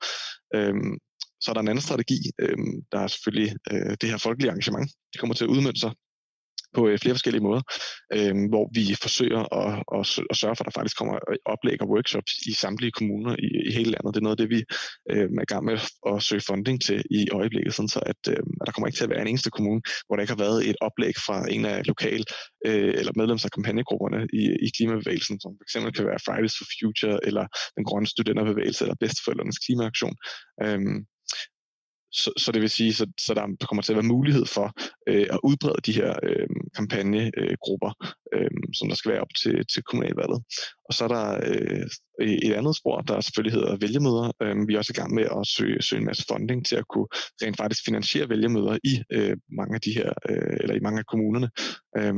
[0.55, 0.93] Øhm,
[1.41, 2.19] så er der en anden strategi.
[2.41, 4.89] Øhm, der er selvfølgelig øh, det her folkelige arrangement.
[5.11, 5.91] Det kommer til at udmønte sig
[6.77, 7.63] på øh, flere forskellige måder,
[8.15, 11.77] øh, hvor vi forsøger at, at, at sørge for, at der faktisk kommer øh, oplæg
[11.81, 14.13] og workshops i samtlige kommuner i, i hele landet.
[14.13, 14.61] Det er noget af det, vi
[15.11, 15.77] øh, er i gang med
[16.11, 19.07] at søge funding til i øjeblikket, sådan så at, øh, at der kommer ikke til
[19.07, 21.77] at være en eneste kommune, hvor der ikke har været et oplæg fra en af
[21.91, 22.23] lokal
[22.67, 27.15] øh, eller medlems af kampagnegrupperne i, i klimabevægelsen, som fx kan være Fridays for Future,
[27.27, 27.45] eller
[27.77, 30.15] den grønne studenterbevægelse, eller bedsteforældrenes klimaaktion.
[30.63, 30.79] Øh,
[32.11, 34.73] så, så det vil sige, så, så der kommer til at være mulighed for
[35.09, 37.91] øh, at udbrede de her øh, kampagnegrupper,
[38.33, 40.43] øh, som der skal være op til, til kommunalvalget.
[40.85, 41.85] Og så er der øh,
[42.27, 44.31] et andet spor, der selvfølgelig hedder vælgemøder.
[44.41, 46.87] Øh, vi er også i gang med at søge, søge en masse funding til at
[46.87, 47.07] kunne
[47.41, 51.05] rent faktisk finansiere vælgemøder i øh, mange af de her, øh, eller i mange af
[51.05, 51.49] kommunerne.
[51.97, 52.15] Øh,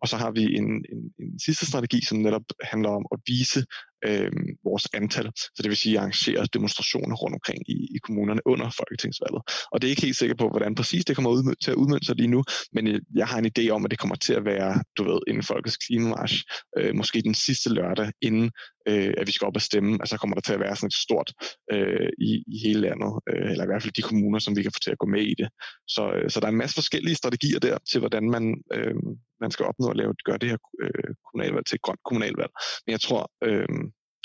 [0.00, 3.64] og så har vi en, en, en sidste strategi, som netop handler om at vise
[4.04, 4.32] øh,
[4.64, 5.30] vores antal.
[5.34, 9.42] Så det vil sige arrangere demonstrationer rundt omkring i, i kommunerne under folketingsvalget.
[9.72, 12.06] Og det er ikke helt sikker på, hvordan præcis det kommer ud, til at udmønte
[12.06, 14.44] sig lige nu, men øh, jeg har en idé om, at det kommer til at
[14.44, 16.44] være, du ved, inden folkets klimamarsch,
[16.78, 18.50] øh, måske den sidste lørdag, inden
[18.88, 21.02] øh, at vi skal op og stemme, så kommer der til at være sådan et
[21.06, 21.32] stort
[21.72, 24.72] øh, i, i hele landet, øh, eller i hvert fald de kommuner, som vi kan
[24.72, 25.48] få til at gå med i det.
[25.88, 28.44] Så, øh, så der er en masse forskellige strategier der til, hvordan man,
[28.74, 28.94] øh,
[29.40, 32.52] man skal opnå at lave, gøre det her øh, kommunalvalg til et grønt kommunalvalg.
[32.86, 33.68] Men jeg tror, øh,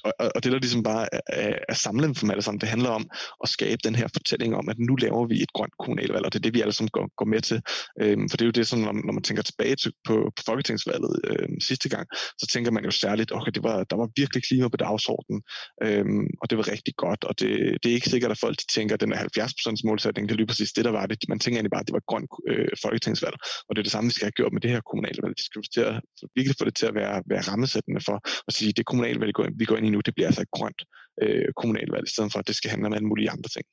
[0.03, 2.89] og, og det der ligesom bare er, er samlet for dem alle sammen, det handler
[2.89, 3.09] om
[3.43, 6.39] at skabe den her fortælling om, at nu laver vi et grønt kommunalvalg, og det
[6.39, 7.61] er det, vi alle sammen går, går med til.
[8.01, 10.41] Øhm, for det er jo det, som når, når man tænker tilbage til, på, på
[10.45, 12.07] Folketingsvalget øhm, sidste gang,
[12.39, 15.41] så tænker man jo særligt, okay, det var, der var virkelig klima på dagsordenen,
[15.83, 17.49] øhm, og det var rigtig godt, og det,
[17.83, 20.37] det er ikke sikkert, at folk de tænker, at den er 70% målsætning, det er
[20.37, 21.17] lige præcis det, der var det.
[21.29, 23.35] Man tænker egentlig bare, at det var et grønt øh, Folketingsvalg,
[23.67, 25.33] og det er det samme, vi skal have gjort med det her kommunalvalg.
[25.37, 25.95] Vi skal til at,
[26.35, 29.77] virkelig få det til at være, være rammesættende for at sige, det kommunalvalg, vi går
[29.77, 30.82] ind i nu, det bliver altså et grønt
[31.21, 33.65] øh, kommunalvalg, i stedet for at det skal handle om alle mulige andre ting.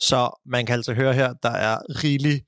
[0.00, 2.44] Så man kan altså høre her, der er rigelig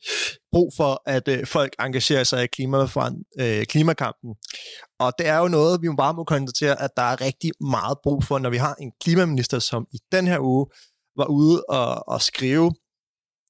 [0.52, 4.30] brug for, at øh, folk engagerer sig i klimaforand, øh, klimakampen.
[4.98, 8.24] Og det er jo noget, vi bare må konstatere, at der er rigtig meget brug
[8.24, 10.66] for, når vi har en klimaminister, som i den her uge
[11.16, 12.72] var ude og, og skrive,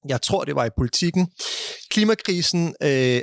[0.07, 1.31] jeg tror det var i politikken,
[1.89, 3.21] klimakrisen øh,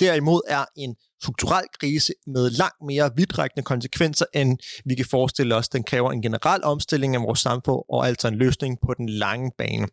[0.00, 4.50] derimod er en strukturel krise med langt mere vidtrækkende konsekvenser, end
[4.88, 5.68] vi kan forestille os.
[5.68, 9.50] Den kræver en generel omstilling af vores samfund, og altså en løsning på den lange
[9.58, 9.86] bane.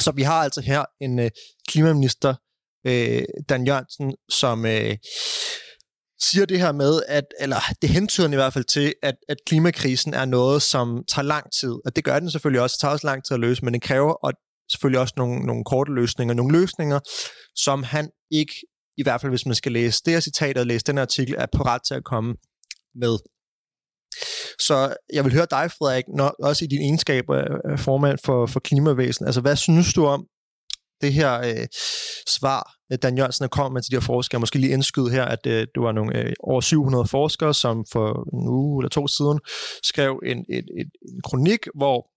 [0.00, 1.30] Så vi har altså her en øh,
[1.68, 2.34] klimaminister,
[2.86, 4.96] øh, Dan Jørgensen, som øh,
[6.20, 10.14] siger det her med, at, eller det hentyder i hvert fald til, at, at klimakrisen
[10.14, 11.74] er noget, som tager lang tid.
[11.86, 12.74] Og det gør den selvfølgelig også.
[12.74, 14.32] Det tager også lang tid at løse, men den kræver og
[14.72, 16.34] selvfølgelig også nogle, nogle korte løsninger.
[16.34, 17.00] Nogle løsninger,
[17.56, 18.54] som han ikke
[18.96, 21.34] i hvert fald hvis man skal læse det her citat og læse den her artikel,
[21.38, 22.34] er parat til at komme
[22.94, 23.18] med.
[24.58, 28.60] Så jeg vil høre dig, Frederik, når, også i din egenskab af formand for, for
[28.60, 29.26] Klimavæsen.
[29.26, 30.26] Altså, hvad synes du om
[31.00, 31.66] det her øh,
[32.28, 34.40] svar, øh, Dan Jørgensen er kommet med til de her forskere?
[34.40, 38.08] Måske lige indskyde her, at øh, det var nogle øh, over 700 forskere, som for
[38.36, 39.40] en uge eller to siden
[39.82, 42.10] skrev en, et, et, en kronik, hvor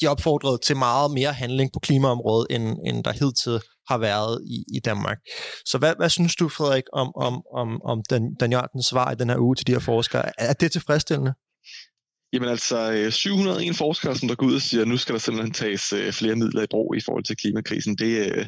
[0.00, 3.60] de opfordrede til meget mere handling på klimaområdet, end, end der hidtil
[3.92, 5.18] har været i, i Danmark.
[5.64, 9.14] Så hvad, hvad synes du, Frederik, om, om, om, om Dan, Dan Jørgensens svar i
[9.14, 10.24] den her uge til de her forskere?
[10.38, 11.32] Er det tilfredsstillende?
[12.32, 15.18] Jamen altså, øh, 701 forskere, som der går ud og siger, at nu skal der
[15.18, 18.46] simpelthen tages øh, flere midler i brug i forhold til klimakrisen, det, øh,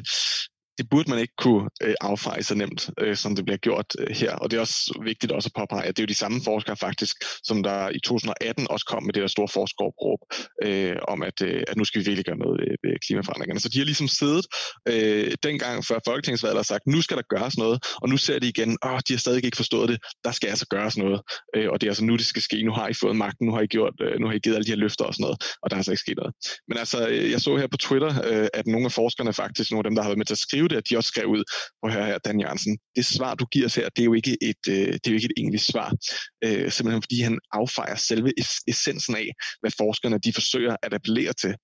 [0.77, 4.15] det burde man ikke kunne øh, affeje så nemt, øh, som det bliver gjort øh,
[4.15, 4.31] her.
[4.35, 6.75] Og det er også vigtigt også at påpege, at det er jo de samme forskere
[6.75, 10.19] faktisk, som der i 2018 også kom med det der store forskeropråb
[10.63, 13.59] øh, om, at, øh, at nu skal vi virkelig gøre noget ved, ved klimaforandringerne.
[13.59, 14.45] Så de har ligesom siddet
[14.87, 18.47] øh, dengang før Folketingsvalget og sagt, nu skal der gøres noget, og nu ser de
[18.47, 21.21] igen, åh, de har stadig ikke forstået det, der skal altså gøres noget.
[21.55, 22.63] Øh, og det er altså nu, det skal ske.
[22.63, 24.65] Nu har I fået magten, nu har I, gjort, øh, nu har I givet alle
[24.65, 26.33] de her løfter og sådan noget, og der er altså ikke sket noget.
[26.67, 29.79] Men altså, øh, jeg så her på Twitter, øh, at nogle af forskerne faktisk, nogle
[29.79, 31.43] af dem, der har været med til at skrive det, at de også skrev ud,
[31.83, 34.37] på her, her Dan Jørgensen, det svar, du giver os her, det er jo ikke
[34.41, 35.93] et, øh, det er jo ikke et egentligt svar.
[36.43, 38.31] Øh, simpelthen fordi han affejer selve
[38.67, 39.27] essensen af,
[39.61, 41.55] hvad forskerne de forsøger at appellere til.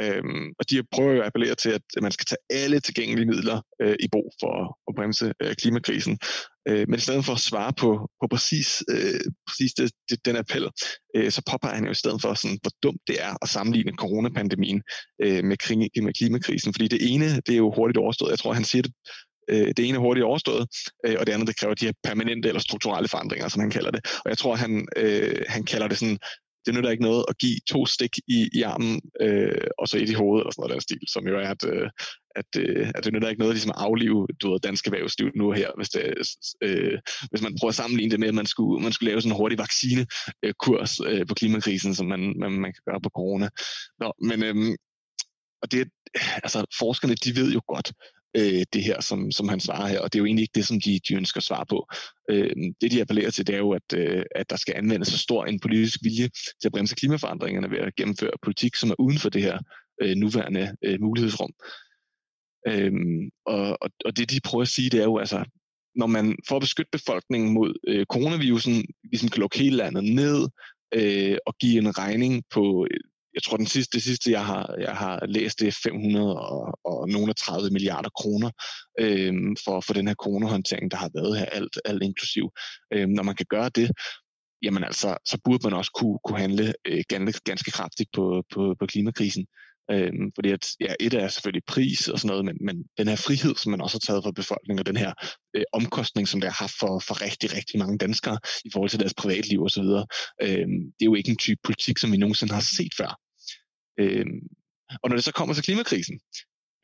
[0.00, 3.60] Øhm, og de prøver jo at appellere til, at man skal tage alle tilgængelige midler
[3.82, 6.18] øh, i brug for at bremse øh, klimakrisen.
[6.68, 10.36] Øh, men i stedet for at svare på, på præcis, øh, præcis det, det, den
[10.36, 10.68] appel,
[11.16, 13.92] øh, så påpeger han jo i stedet for, sådan, hvor dumt det er at sammenligne
[13.92, 14.82] coronapandemien
[15.22, 16.74] øh, med, kring, med klimakrisen.
[16.74, 18.30] Fordi det ene, det er jo hurtigt overstået.
[18.30, 18.92] Jeg tror, han siger det
[19.50, 20.68] øh, det ene er hurtigt overstået,
[21.06, 23.90] øh, og det andet det kræver de her permanente eller strukturelle forandringer, som han kalder
[23.90, 24.00] det.
[24.24, 26.18] Og jeg tror, han, øh, han kalder det sådan
[26.66, 30.10] det nytter ikke noget at give to stik i, i armen, øh, og så et
[30.10, 31.90] i hovedet, eller sådan noget den stil, som jo er, at, øh,
[32.36, 35.52] at, øh, at det nytter ikke noget ligesom at aflive du ved, dansk erhvervsliv nu
[35.52, 36.02] her, hvis, det,
[36.62, 36.98] øh,
[37.30, 39.36] hvis man prøver at sammenligne det med, at man skulle, man skulle lave sådan en
[39.36, 43.48] hurtig vaccinekurs øh, på klimakrisen, som man, man, man kan gøre på corona.
[44.00, 44.76] Nå, men øh,
[45.62, 45.88] og det,
[46.44, 47.92] altså, forskerne, de ved jo godt,
[48.36, 50.66] øh, det her, som, som han svarer her, og det er jo egentlig ikke det,
[50.66, 51.88] som de, de ønsker svar på.
[52.30, 55.18] Øh, det, de appellerer til, det er jo, at, øh, at der skal anvendes så
[55.18, 56.28] stor en politisk vilje
[56.60, 59.58] til at bremse klimaforandringerne ved at gennemføre politik, som er uden for det her
[60.02, 61.50] øh, nuværende øh, mulighedsrum.
[62.68, 62.92] Øh,
[63.46, 65.44] og, og, og det, de prøver at sige, det er jo altså,
[65.94, 70.48] når man for at beskytte befolkningen mod øh, coronavirusen, ligesom kan lukke hele landet ned,
[70.94, 72.86] øh, og give en regning på
[73.36, 76.78] jeg tror, den sidste, det sidste, jeg har, jeg har læst, det er 500 og,
[76.84, 78.50] og nogle af 30 milliarder kroner
[79.00, 82.50] øhm, for, for den her coronahåndtering, der har været her, alt, alt inklusiv.
[82.92, 83.90] Øhm, når man kan gøre det,
[84.62, 88.74] jamen altså, så burde man også kunne, kunne handle øh, ganske, ganske kraftigt på, på,
[88.80, 89.46] på klimakrisen.
[89.90, 93.16] Øhm, fordi at, ja, et er selvfølgelig pris og sådan noget, men, men den her
[93.16, 95.12] frihed, som man også har taget fra befolkningen, og den her
[95.56, 99.00] øh, omkostning, som det har haft for, for rigtig, rigtig mange danskere i forhold til
[99.00, 99.88] deres privatliv osv.,
[100.46, 103.25] øhm, det er jo ikke en type politik, som vi nogensinde har set før.
[103.98, 104.26] Øh,
[105.02, 106.20] og når det så kommer til klimakrisen,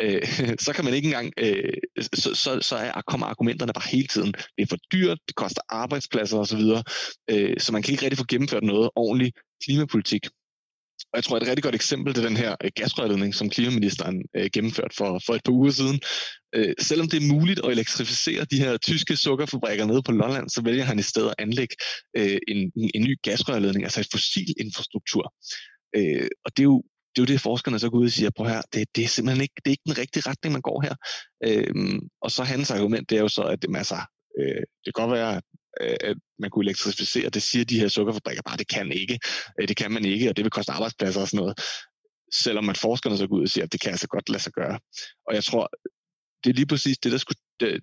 [0.01, 0.23] øh,
[0.67, 4.33] så kan man ikke engang, øh, så, så, så er, kommer argumenterne bare hele tiden.
[4.33, 6.63] Det er for dyrt, det koster arbejdspladser osv.,
[7.31, 10.27] øh, så man kan ikke rigtig få gennemført noget ordentligt klimapolitik.
[11.13, 14.51] Og jeg tror, et rigtig godt eksempel er den her øh, gasrørledning, som klimaministeren øh,
[14.53, 16.01] gennemførte for, for et par uger siden.
[16.55, 20.63] Øh, selvom det er muligt at elektrificere de her tyske sukkerfabrikker nede på Lolland, så
[20.63, 21.77] vælger han i stedet at anlægge
[22.17, 25.35] øh, en, en ny gasrørledning, altså et fossil infrastruktur.
[25.97, 28.31] Øh, og det er jo det er jo det, forskerne så går ud og siger,
[28.37, 30.83] prøv her, det, det er simpelthen ikke, det er ikke den rigtige retning, man går
[30.83, 30.95] her.
[31.45, 34.01] Øhm, og så hans argument, det er jo så, at det, altså, masser,
[34.41, 35.41] øh, det kan godt være,
[35.81, 39.19] at man kunne elektrificere, det siger de her sukkerfabrikker bare, det kan ikke.
[39.61, 41.61] Øh, det kan man ikke, og det vil koste arbejdspladser og sådan noget.
[42.35, 44.53] Selvom at forskerne så går ud og siger, at det kan altså godt lade sig
[44.53, 44.79] gøre.
[45.29, 45.71] Og jeg tror,
[46.45, 47.39] det er lige præcis det, der, skulle,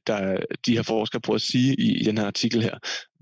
[0.07, 2.77] der de her forskere prøver at sige i, i den her artikel her.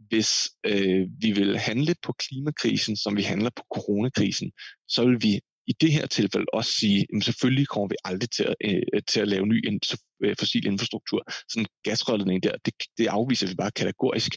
[0.10, 4.52] Hvis øh, vi vil handle på klimakrisen, som vi handler på coronakrisen,
[4.88, 8.44] så vil vi i det her tilfælde også sige, at selvfølgelig kommer vi aldrig til
[8.44, 9.80] at, øh, til at lave ny en,
[10.24, 11.24] øh, fossil infrastruktur.
[11.50, 14.32] Sådan en gasrørledning der, det, det afviser vi bare kategorisk.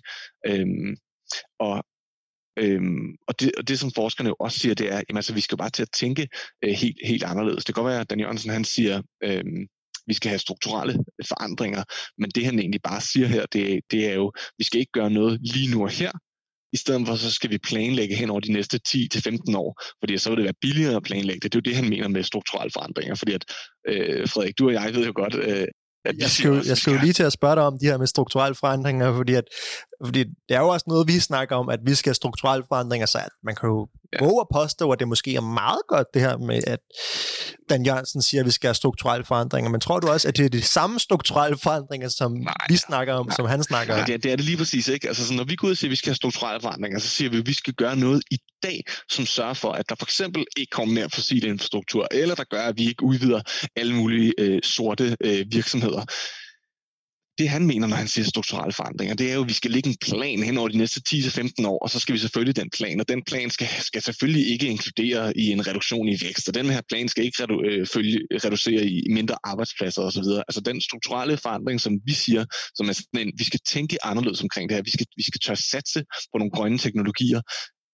[0.46, 0.96] Øhm,
[1.58, 1.84] og
[2.58, 5.40] Øhm, og, det, og det, som forskerne jo også siger, det er, at altså, vi
[5.40, 6.28] skal bare til at tænke
[6.64, 7.64] øh, helt, helt anderledes.
[7.64, 9.66] Det kan godt være, at Dan Jørgensen han siger, øhm,
[10.06, 10.94] vi skal have strukturelle
[11.28, 11.82] forandringer,
[12.18, 15.10] men det han egentlig bare siger her, det, det er jo, vi skal ikke gøre
[15.10, 16.12] noget lige nu og her,
[16.72, 20.28] i stedet for så skal vi planlægge hen over de næste 10-15 år, fordi så
[20.30, 21.52] vil det være billigere at planlægge det.
[21.52, 23.44] Det er jo det, han mener med strukturelle forandringer, fordi at,
[23.88, 25.66] øh, Frederik, du og jeg ved jo godt, øh,
[26.04, 27.98] at jeg skal, jo, jeg skal jo lige til at spørge dig om de her
[27.98, 29.44] med strukturelle forandringer, fordi, at,
[30.04, 33.06] fordi det er jo også noget, vi snakker om, at vi skal have strukturelle forandringer,
[33.06, 34.24] så at man kan jo ja.
[34.24, 36.80] våge at påstå, at det måske er meget godt det her med, at
[37.70, 40.44] Dan Jørgensen siger, at vi skal have strukturelle forandringer, men tror du også, at det
[40.44, 44.04] er de samme strukturelle forandringer, som nej, vi snakker om, nej, som han snakker om?
[44.04, 45.08] Det, er, det er det lige præcis, ikke?
[45.08, 47.08] Altså, så når vi går ud og siger, at vi skal have strukturelle forandringer, så
[47.08, 50.06] siger vi, at vi skal gøre noget i dag, som sørger for, at der for
[50.06, 53.40] eksempel ikke kommer mere fossil infrastruktur, eller der gør, at vi ikke udvider
[53.76, 56.04] alle mulige øh, sorte øh, virksomheder
[57.40, 59.88] det han mener, når han siger strukturelle forandringer, det er jo, at vi skal lægge
[59.88, 63.00] en plan hen over de næste 10-15 år, og så skal vi selvfølgelig den plan,
[63.00, 66.66] og den plan skal, skal selvfølgelig ikke inkludere i en reduktion i vækst, og den
[66.66, 70.29] her plan skal ikke redu, øh, følge, reducere i mindre arbejdspladser osv.
[70.48, 74.42] Altså den strukturelle forandring, som vi siger, som er sådan en, vi skal tænke anderledes
[74.42, 76.00] omkring det her, vi skal, vi skal tør satse
[76.33, 77.40] på nogle grønne teknologier,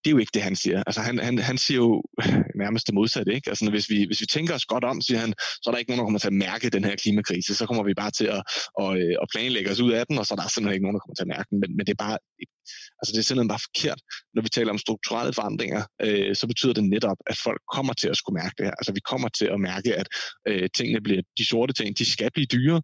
[0.07, 0.83] det er jo ikke det, han siger.
[0.87, 2.03] Altså, han, han, han siger jo
[2.62, 3.35] nærmest det modsatte.
[3.35, 3.49] Ikke?
[3.51, 5.90] Altså, hvis, vi, hvis vi tænker os godt om, siger han, så er der ikke
[5.90, 7.55] nogen, der kommer til at mærke den her klimakrise.
[7.55, 8.42] Så kommer vi bare til at,
[8.83, 10.97] at, øh, at planlægge os ud af den, og så er der simpelthen ikke nogen,
[10.97, 11.59] der kommer til at mærke den.
[11.62, 12.19] Men, men det er bare
[13.01, 14.01] altså det er simpelthen bare forkert.
[14.35, 18.09] Når vi taler om strukturelle forandringer, øh, så betyder det netop, at folk kommer til
[18.09, 18.75] at skulle mærke det her.
[18.81, 20.09] Altså vi kommer til at mærke, at
[20.49, 22.83] øh, tingene bliver, de sorte ting, de skal blive dyre,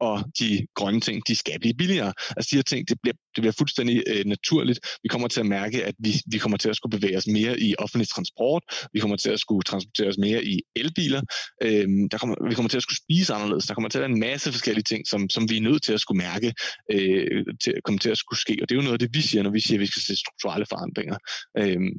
[0.00, 2.12] og de grønne ting, de skal blive billigere.
[2.36, 4.80] Altså de her ting, det bliver, det bliver fuldstændig øh, naturligt.
[5.02, 7.60] Vi kommer til at mærke, at vi, vi kommer til at skulle bevæge os mere
[7.60, 8.62] i offentlig transport.
[8.92, 11.22] Vi kommer til at skulle transportere os mere i elbiler.
[11.62, 13.66] Øhm, der kommer, vi kommer til at skulle spise anderledes.
[13.66, 15.92] Der kommer til at være en masse forskellige ting, som, som vi er nødt til
[15.92, 16.54] at skulle mærke,
[16.92, 18.58] øh, til, kommer til at skulle ske.
[18.62, 20.02] Og det er jo noget af det, vi siger, når vi siger, at vi skal
[20.02, 21.16] se strukturelle forandringer.
[21.58, 21.92] Øhm,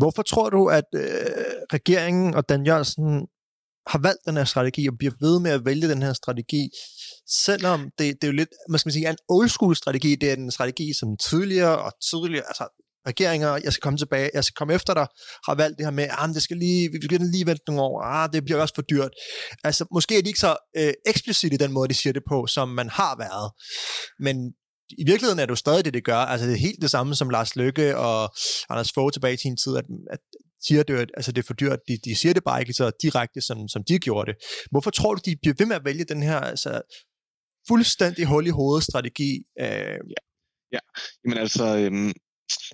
[0.00, 1.00] Hvorfor tror du, at øh,
[1.72, 3.26] regeringen og Dan Jørgensen
[3.86, 6.68] har valgt den her strategi og bliver ved med at vælge den her strategi,
[7.28, 10.36] selvom det, det er jo lidt, man skal sige, en old school strategi, det er
[10.36, 12.66] en strategi, som tidligere og tidligere, altså
[13.06, 15.06] regeringer, jeg skal komme tilbage, jeg skal komme efter dig,
[15.46, 18.02] har valgt det her med, ah, det skal lige, vi skal lige vente nogle år,
[18.02, 19.10] ah, det bliver også for dyrt.
[19.64, 22.46] Altså, måske er de ikke så øh, eksplicit i den måde, de siger det på,
[22.46, 23.50] som man har været.
[24.18, 24.36] Men
[24.98, 26.16] i virkeligheden er det jo stadig det, det gør.
[26.16, 28.34] Altså, det er helt det samme som Lars Løkke og
[28.70, 30.18] Anders Fogh tilbage i sin tid, at, at
[30.66, 31.78] siger det, altså det er for dyrt.
[31.88, 34.36] De, de siger det bare ikke så direkte, som, som de gjorde det.
[34.70, 36.82] Hvorfor tror du, de bliver ved med at vælge den her altså,
[37.68, 39.42] fuldstændig hul i hovedet strategi?
[39.60, 39.66] Øh...
[40.14, 40.22] Ja.
[40.72, 40.78] ja,
[41.24, 42.12] jamen altså, øhm,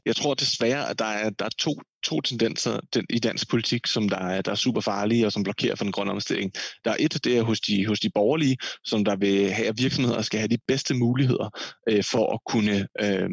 [0.06, 3.86] jeg tror desværre, at der er, der er to, to tendenser den, i dansk politik,
[3.86, 6.52] som der er, der er super farlige og som blokerer for den grønne omstilling.
[6.84, 9.78] Der er et, det er hos de, hos de borgerlige, som der vil have, at
[9.78, 11.50] virksomheder skal have de bedste muligheder
[11.88, 13.30] øh, for at kunne øh,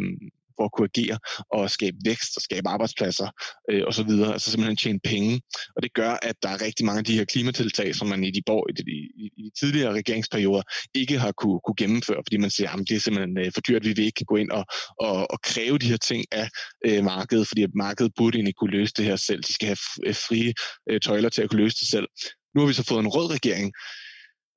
[0.58, 1.18] for at kunne agere
[1.52, 3.28] og skabe vækst og skabe arbejdspladser
[3.72, 5.41] øh, osv., altså simpelthen tjene penge.
[5.76, 8.32] Og det gør, at der er rigtig mange af de her klimatiltag, som man i
[8.32, 10.62] de, bor, i de, i, i de tidligere regeringsperioder
[10.94, 13.86] ikke har kunne, kunne gennemføre, fordi man siger, at det er simpelthen øh, for dyrt,
[13.86, 14.65] vi vil ikke gå ind og,
[15.00, 16.50] og, og kræve de her ting af
[16.86, 19.44] øh, markedet, fordi markedet burde egentlig kunne løse det her selv.
[19.44, 20.54] De skal have øh, frie
[20.89, 22.08] øh, tøjler til at kunne løse det selv.
[22.56, 23.74] Nu har vi så fået en rød regering,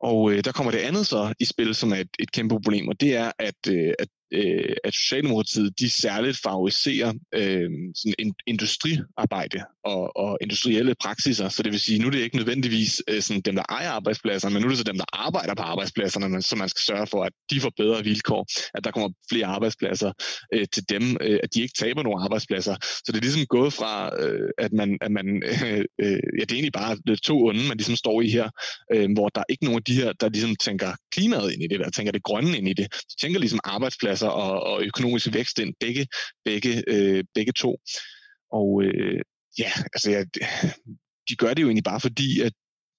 [0.00, 2.88] og øh, der kommer det andet så i spil, som er et, et kæmpe problem,
[2.88, 8.34] og det er, at, øh, at øh, at Socialdemokratiet de særligt favoriserer øh, sådan en
[8.46, 11.48] industriarbejde og, og industrielle praksiser.
[11.48, 14.48] Så det vil sige, nu er det ikke nødvendigvis øh, sådan dem, der ejer arbejdspladser,
[14.48, 17.06] men nu er det så dem, der arbejder på arbejdspladserne, man, så man skal sørge
[17.06, 20.12] for, at de får bedre vilkår, at der kommer flere arbejdspladser
[20.54, 22.76] øh, til dem, øh, at de ikke taber nogle arbejdspladser.
[22.82, 26.52] Så det er ligesom gået fra, øh, at man, at man øh, øh, ja, det
[26.52, 28.48] er egentlig bare to onde, man ligesom står i her,
[28.94, 31.66] øh, hvor der er ikke nogen af de her, der ligesom tænker klimaet ind i
[31.66, 32.86] det, der tænker det grønne ind i det.
[32.92, 36.06] De tænker ligesom arbejdspladser arbejdspladser og, og økonomisk vækst ind, begge,
[36.44, 37.78] begge, øh, begge to.
[38.52, 39.20] Og øh,
[39.58, 40.24] ja, altså ja,
[41.28, 42.52] de gør det jo egentlig bare fordi, at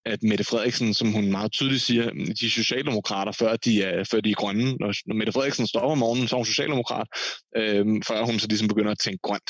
[0.06, 4.32] at Mette Frederiksen, som hun meget tydeligt siger, de socialdemokrater, før de er, før de
[4.32, 4.66] er grønne.
[4.80, 7.08] Når, når Mette Frederiksen står om morgenen, så er hun socialdemokrat,
[7.58, 9.50] øh, før hun så ligesom begynder at tænke grønt.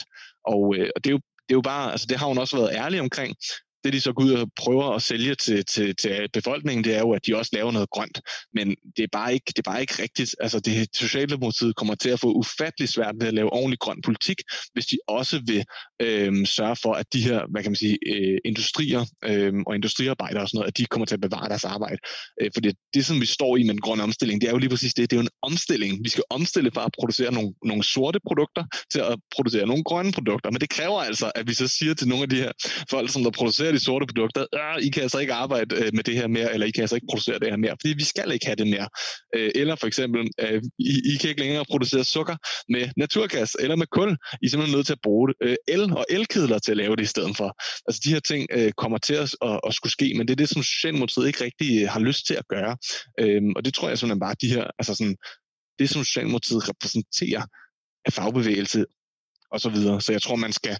[0.54, 2.58] Og, øh, og det, er jo, det er jo bare, altså det har hun også
[2.58, 3.36] været ærlig omkring,
[3.84, 7.00] det de så går ud og prøver at sælge til, til, til befolkningen, det er
[7.00, 8.22] jo, at de også laver noget grønt.
[8.54, 10.36] Men det er bare ikke, det er bare ikke rigtigt.
[10.40, 14.38] Altså det Socialdemokratiet kommer til at få ufattelig svært ved at lave ordentlig grøn politik,
[14.74, 15.64] hvis de også vil
[16.02, 20.42] øh, sørge for, at de her, hvad kan man sige, øh, industrier øh, og industriarbejdere
[20.42, 21.98] og sådan noget, at de kommer til at bevare deres arbejde.
[22.42, 24.58] Øh, for det, det, som vi står i med den grønne omstilling, det er jo
[24.58, 25.10] lige præcis det.
[25.10, 26.04] Det er jo en omstilling.
[26.04, 30.12] Vi skal omstille fra at producere nogle, nogle sorte produkter til at producere nogle grønne
[30.12, 30.52] produkter.
[30.52, 32.52] Men det kræver altså, at vi så siger til nogle af de her
[32.90, 35.90] folk, som der producerer producere de sorte produkter, ah, I kan altså ikke arbejde øh,
[35.94, 38.04] med det her mere, eller I kan altså ikke producere det her mere, fordi vi
[38.04, 38.88] skal ikke have det mere.
[39.36, 42.36] Øh, eller for eksempel, øh, I, I kan ikke længere producere sukker
[42.70, 44.10] med naturgas eller med kul.
[44.42, 47.04] I er simpelthen nødt til at bruge øh, el og elkedler til at lave det
[47.04, 47.50] i stedet for.
[47.88, 50.42] Altså de her ting øh, kommer til at, at, at skulle ske, men det er
[50.42, 52.78] det, som Socialdemokratiet ikke rigtig øh, har lyst til at gøre.
[53.20, 55.18] Øh, og det tror jeg simpelthen bare, de her, altså sådan,
[55.80, 57.44] det som Socialdemokratiet repræsenterer
[58.06, 58.86] af fagbevægelse
[59.52, 60.02] og så videre.
[60.02, 60.78] Så jeg tror, man skal,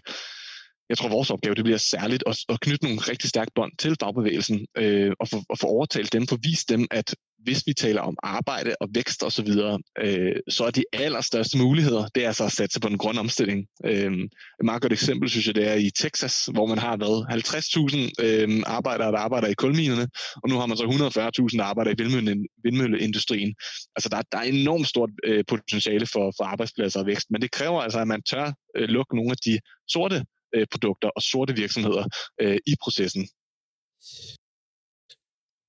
[0.90, 3.96] jeg tror, vores opgave det bliver særligt at, at knytte nogle rigtig stærke bånd til
[4.00, 8.00] fagbevægelsen øh, og, for, og få overtalt dem, få vist dem, at hvis vi taler
[8.00, 12.44] om arbejde og vækst osv., så, øh, så er de allerstørste muligheder, det er altså
[12.44, 13.66] at satse på den grønne omstilling.
[13.84, 14.12] Øh,
[14.60, 18.24] et meget godt eksempel, synes jeg, det er i Texas, hvor man har været 50.000
[18.24, 20.08] øh, arbejdere, der arbejder i kulminerne,
[20.42, 23.54] og nu har man så 140.000, der arbejder i vindmølle, vindmølleindustrien.
[23.96, 27.50] Altså, der, der er enormt stort øh, potentiale for, for arbejdspladser og vækst, men det
[27.50, 31.54] kræver altså, at man tør øh, lukke nogle af de sorte øh, produkter og sorte
[31.54, 32.04] virksomheder
[32.40, 33.28] øh, i processen.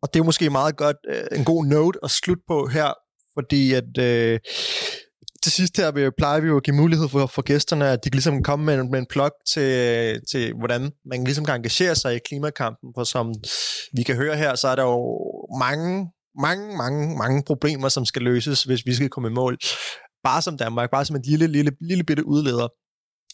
[0.02, 2.94] Og det er måske meget godt øh, en god note at slutte på her,
[3.34, 4.40] fordi at øh,
[5.44, 8.10] til sidst her vi, plejer vi jo at give mulighed for, for gæsterne, at de
[8.10, 9.72] kan ligesom komme med, med en plug til,
[10.32, 13.34] til, hvordan man ligesom kan engagere sig i klimakampen, for som
[13.94, 15.02] vi kan høre her, så er der jo
[15.60, 19.58] mange, mange, mange, mange problemer, som skal løses, hvis vi skal komme i mål.
[20.24, 22.68] Bare som Danmark, bare som en lille, lille, lille bitte udleder.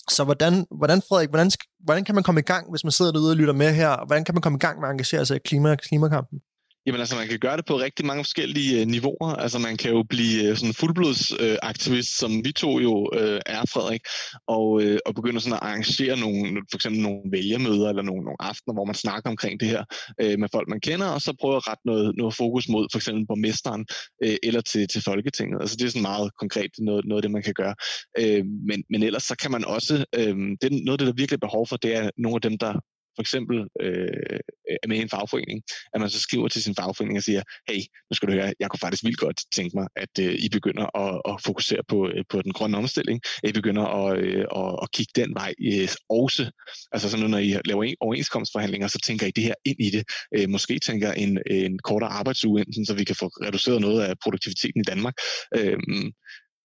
[0.10, 1.52] Så hvordan, hvordan, Frederik, hvordan,
[1.84, 4.06] hvordan kan man komme i gang, hvis man sidder derude og lytter med her?
[4.06, 6.40] Hvordan kan man komme i gang med at engagere sig i klima, klimakampen?
[6.88, 9.36] Jamen altså, man kan gøre det på rigtig mange forskellige øh, niveauer.
[9.36, 13.64] Altså, man kan jo blive øh, sådan fuldblodsaktivist, øh, som vi to jo øh, er,
[13.74, 14.02] Frederik,
[14.48, 18.42] og, øh, og begynde sådan at arrangere nogle, for eksempel nogle vælgermøder eller nogle, nogle
[18.50, 19.84] aftener, hvor man snakker omkring det her
[20.22, 22.98] øh, med folk, man kender, og så prøver at rette noget, noget fokus mod for
[23.00, 23.86] eksempel borgmesteren
[24.24, 25.62] øh, eller til, til Folketinget.
[25.62, 27.76] Altså, det er sådan meget konkret noget, noget af det, man kan gøre.
[28.20, 31.22] Øh, men, men ellers så kan man også, øh, det er noget af det, der
[31.22, 32.74] virkelig er behov for, det er nogle af dem, der
[33.18, 34.40] for eksempel øh,
[34.84, 35.60] er med i en fagforening,
[35.94, 38.70] at man så skriver til sin fagforening og siger, hey, nu skal du høre, jeg
[38.70, 42.24] kunne faktisk vildt godt tænke mig, at øh, I begynder at, at fokusere på, øh,
[42.30, 45.90] på den grønne omstilling, at I begynder at, øh, at, at kigge den vej øh,
[46.10, 46.52] også.
[46.92, 50.04] Altså sådan, når I laver overenskomstforhandlinger, så tænker I det her ind i det.
[50.36, 54.14] Øh, måske tænker en, en kortere arbejdsuge, ind, så vi kan få reduceret noget af
[54.24, 55.14] produktiviteten i Danmark.
[55.56, 55.78] Øh,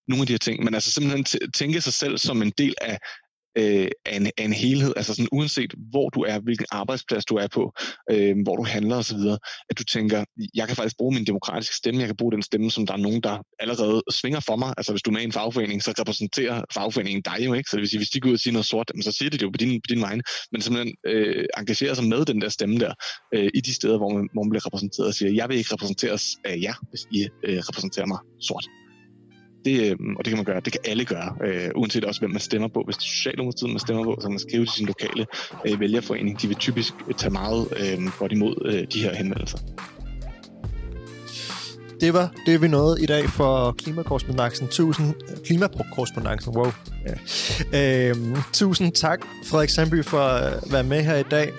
[0.09, 1.25] nogle af de her ting, men altså simpelthen
[1.61, 2.99] tænke sig selv som en del af,
[3.59, 7.35] øh, af, en, af en helhed, altså sådan uanset hvor du er, hvilken arbejdsplads du
[7.35, 7.73] er på,
[8.11, 9.19] øh, hvor du handler osv.,
[9.71, 10.25] at du tænker,
[10.55, 12.99] jeg kan faktisk bruge min demokratiske stemme, jeg kan bruge den stemme, som der er
[12.99, 14.75] nogen, der allerede svinger for mig.
[14.77, 17.77] Altså hvis du er med i en fagforening, så repræsenterer fagforeningen dig jo ikke, så
[17.77, 19.43] det vil sige, hvis de går ud og siger noget sort, så siger de det
[19.43, 20.23] jo på din, på din vegne,
[20.53, 22.95] men simpelthen øh, engagerer sig med den der stemme der,
[23.35, 25.73] øh, i de steder, hvor man, hvor man bliver repræsenteret og siger, jeg vil ikke
[25.73, 28.82] repræsenteres af jer, hvis I øh, repræsenterer mig sort.
[29.65, 32.31] Det, øhm, og det kan man gøre, det kan alle gøre, øh, uanset også hvem
[32.31, 32.83] man stemmer på.
[32.85, 35.27] Hvis det er Socialdemokratiet, man stemmer på, så man skrive til sin lokale
[35.67, 36.43] øh, vælgerforening.
[36.43, 39.59] De vil typisk øh, tage meget øh, godt imod øh, de her henvendelser.
[42.01, 44.69] Det var det, vi nåede i dag for Klimakorrespondancen.
[44.69, 45.15] Tusind...
[45.31, 46.73] Øh, Klimakorrespondancen, wow.
[47.73, 48.09] Ja.
[48.09, 48.17] Øh,
[48.53, 51.53] tusind tak, Frederik Sandby, for at være med her i dag.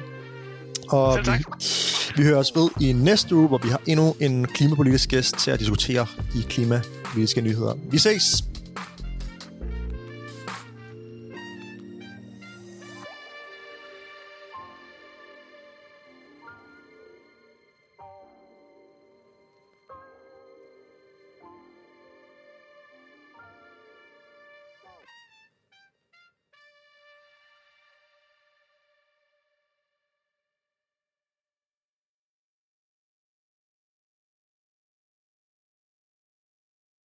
[0.90, 1.44] Og vi,
[2.18, 5.52] vi hører os ved i næste uge, hvor vi har endnu en klimapolitisk gæst til
[5.52, 7.74] at diskutere de klimapolitiske nyheder.
[7.92, 8.53] Vi ses!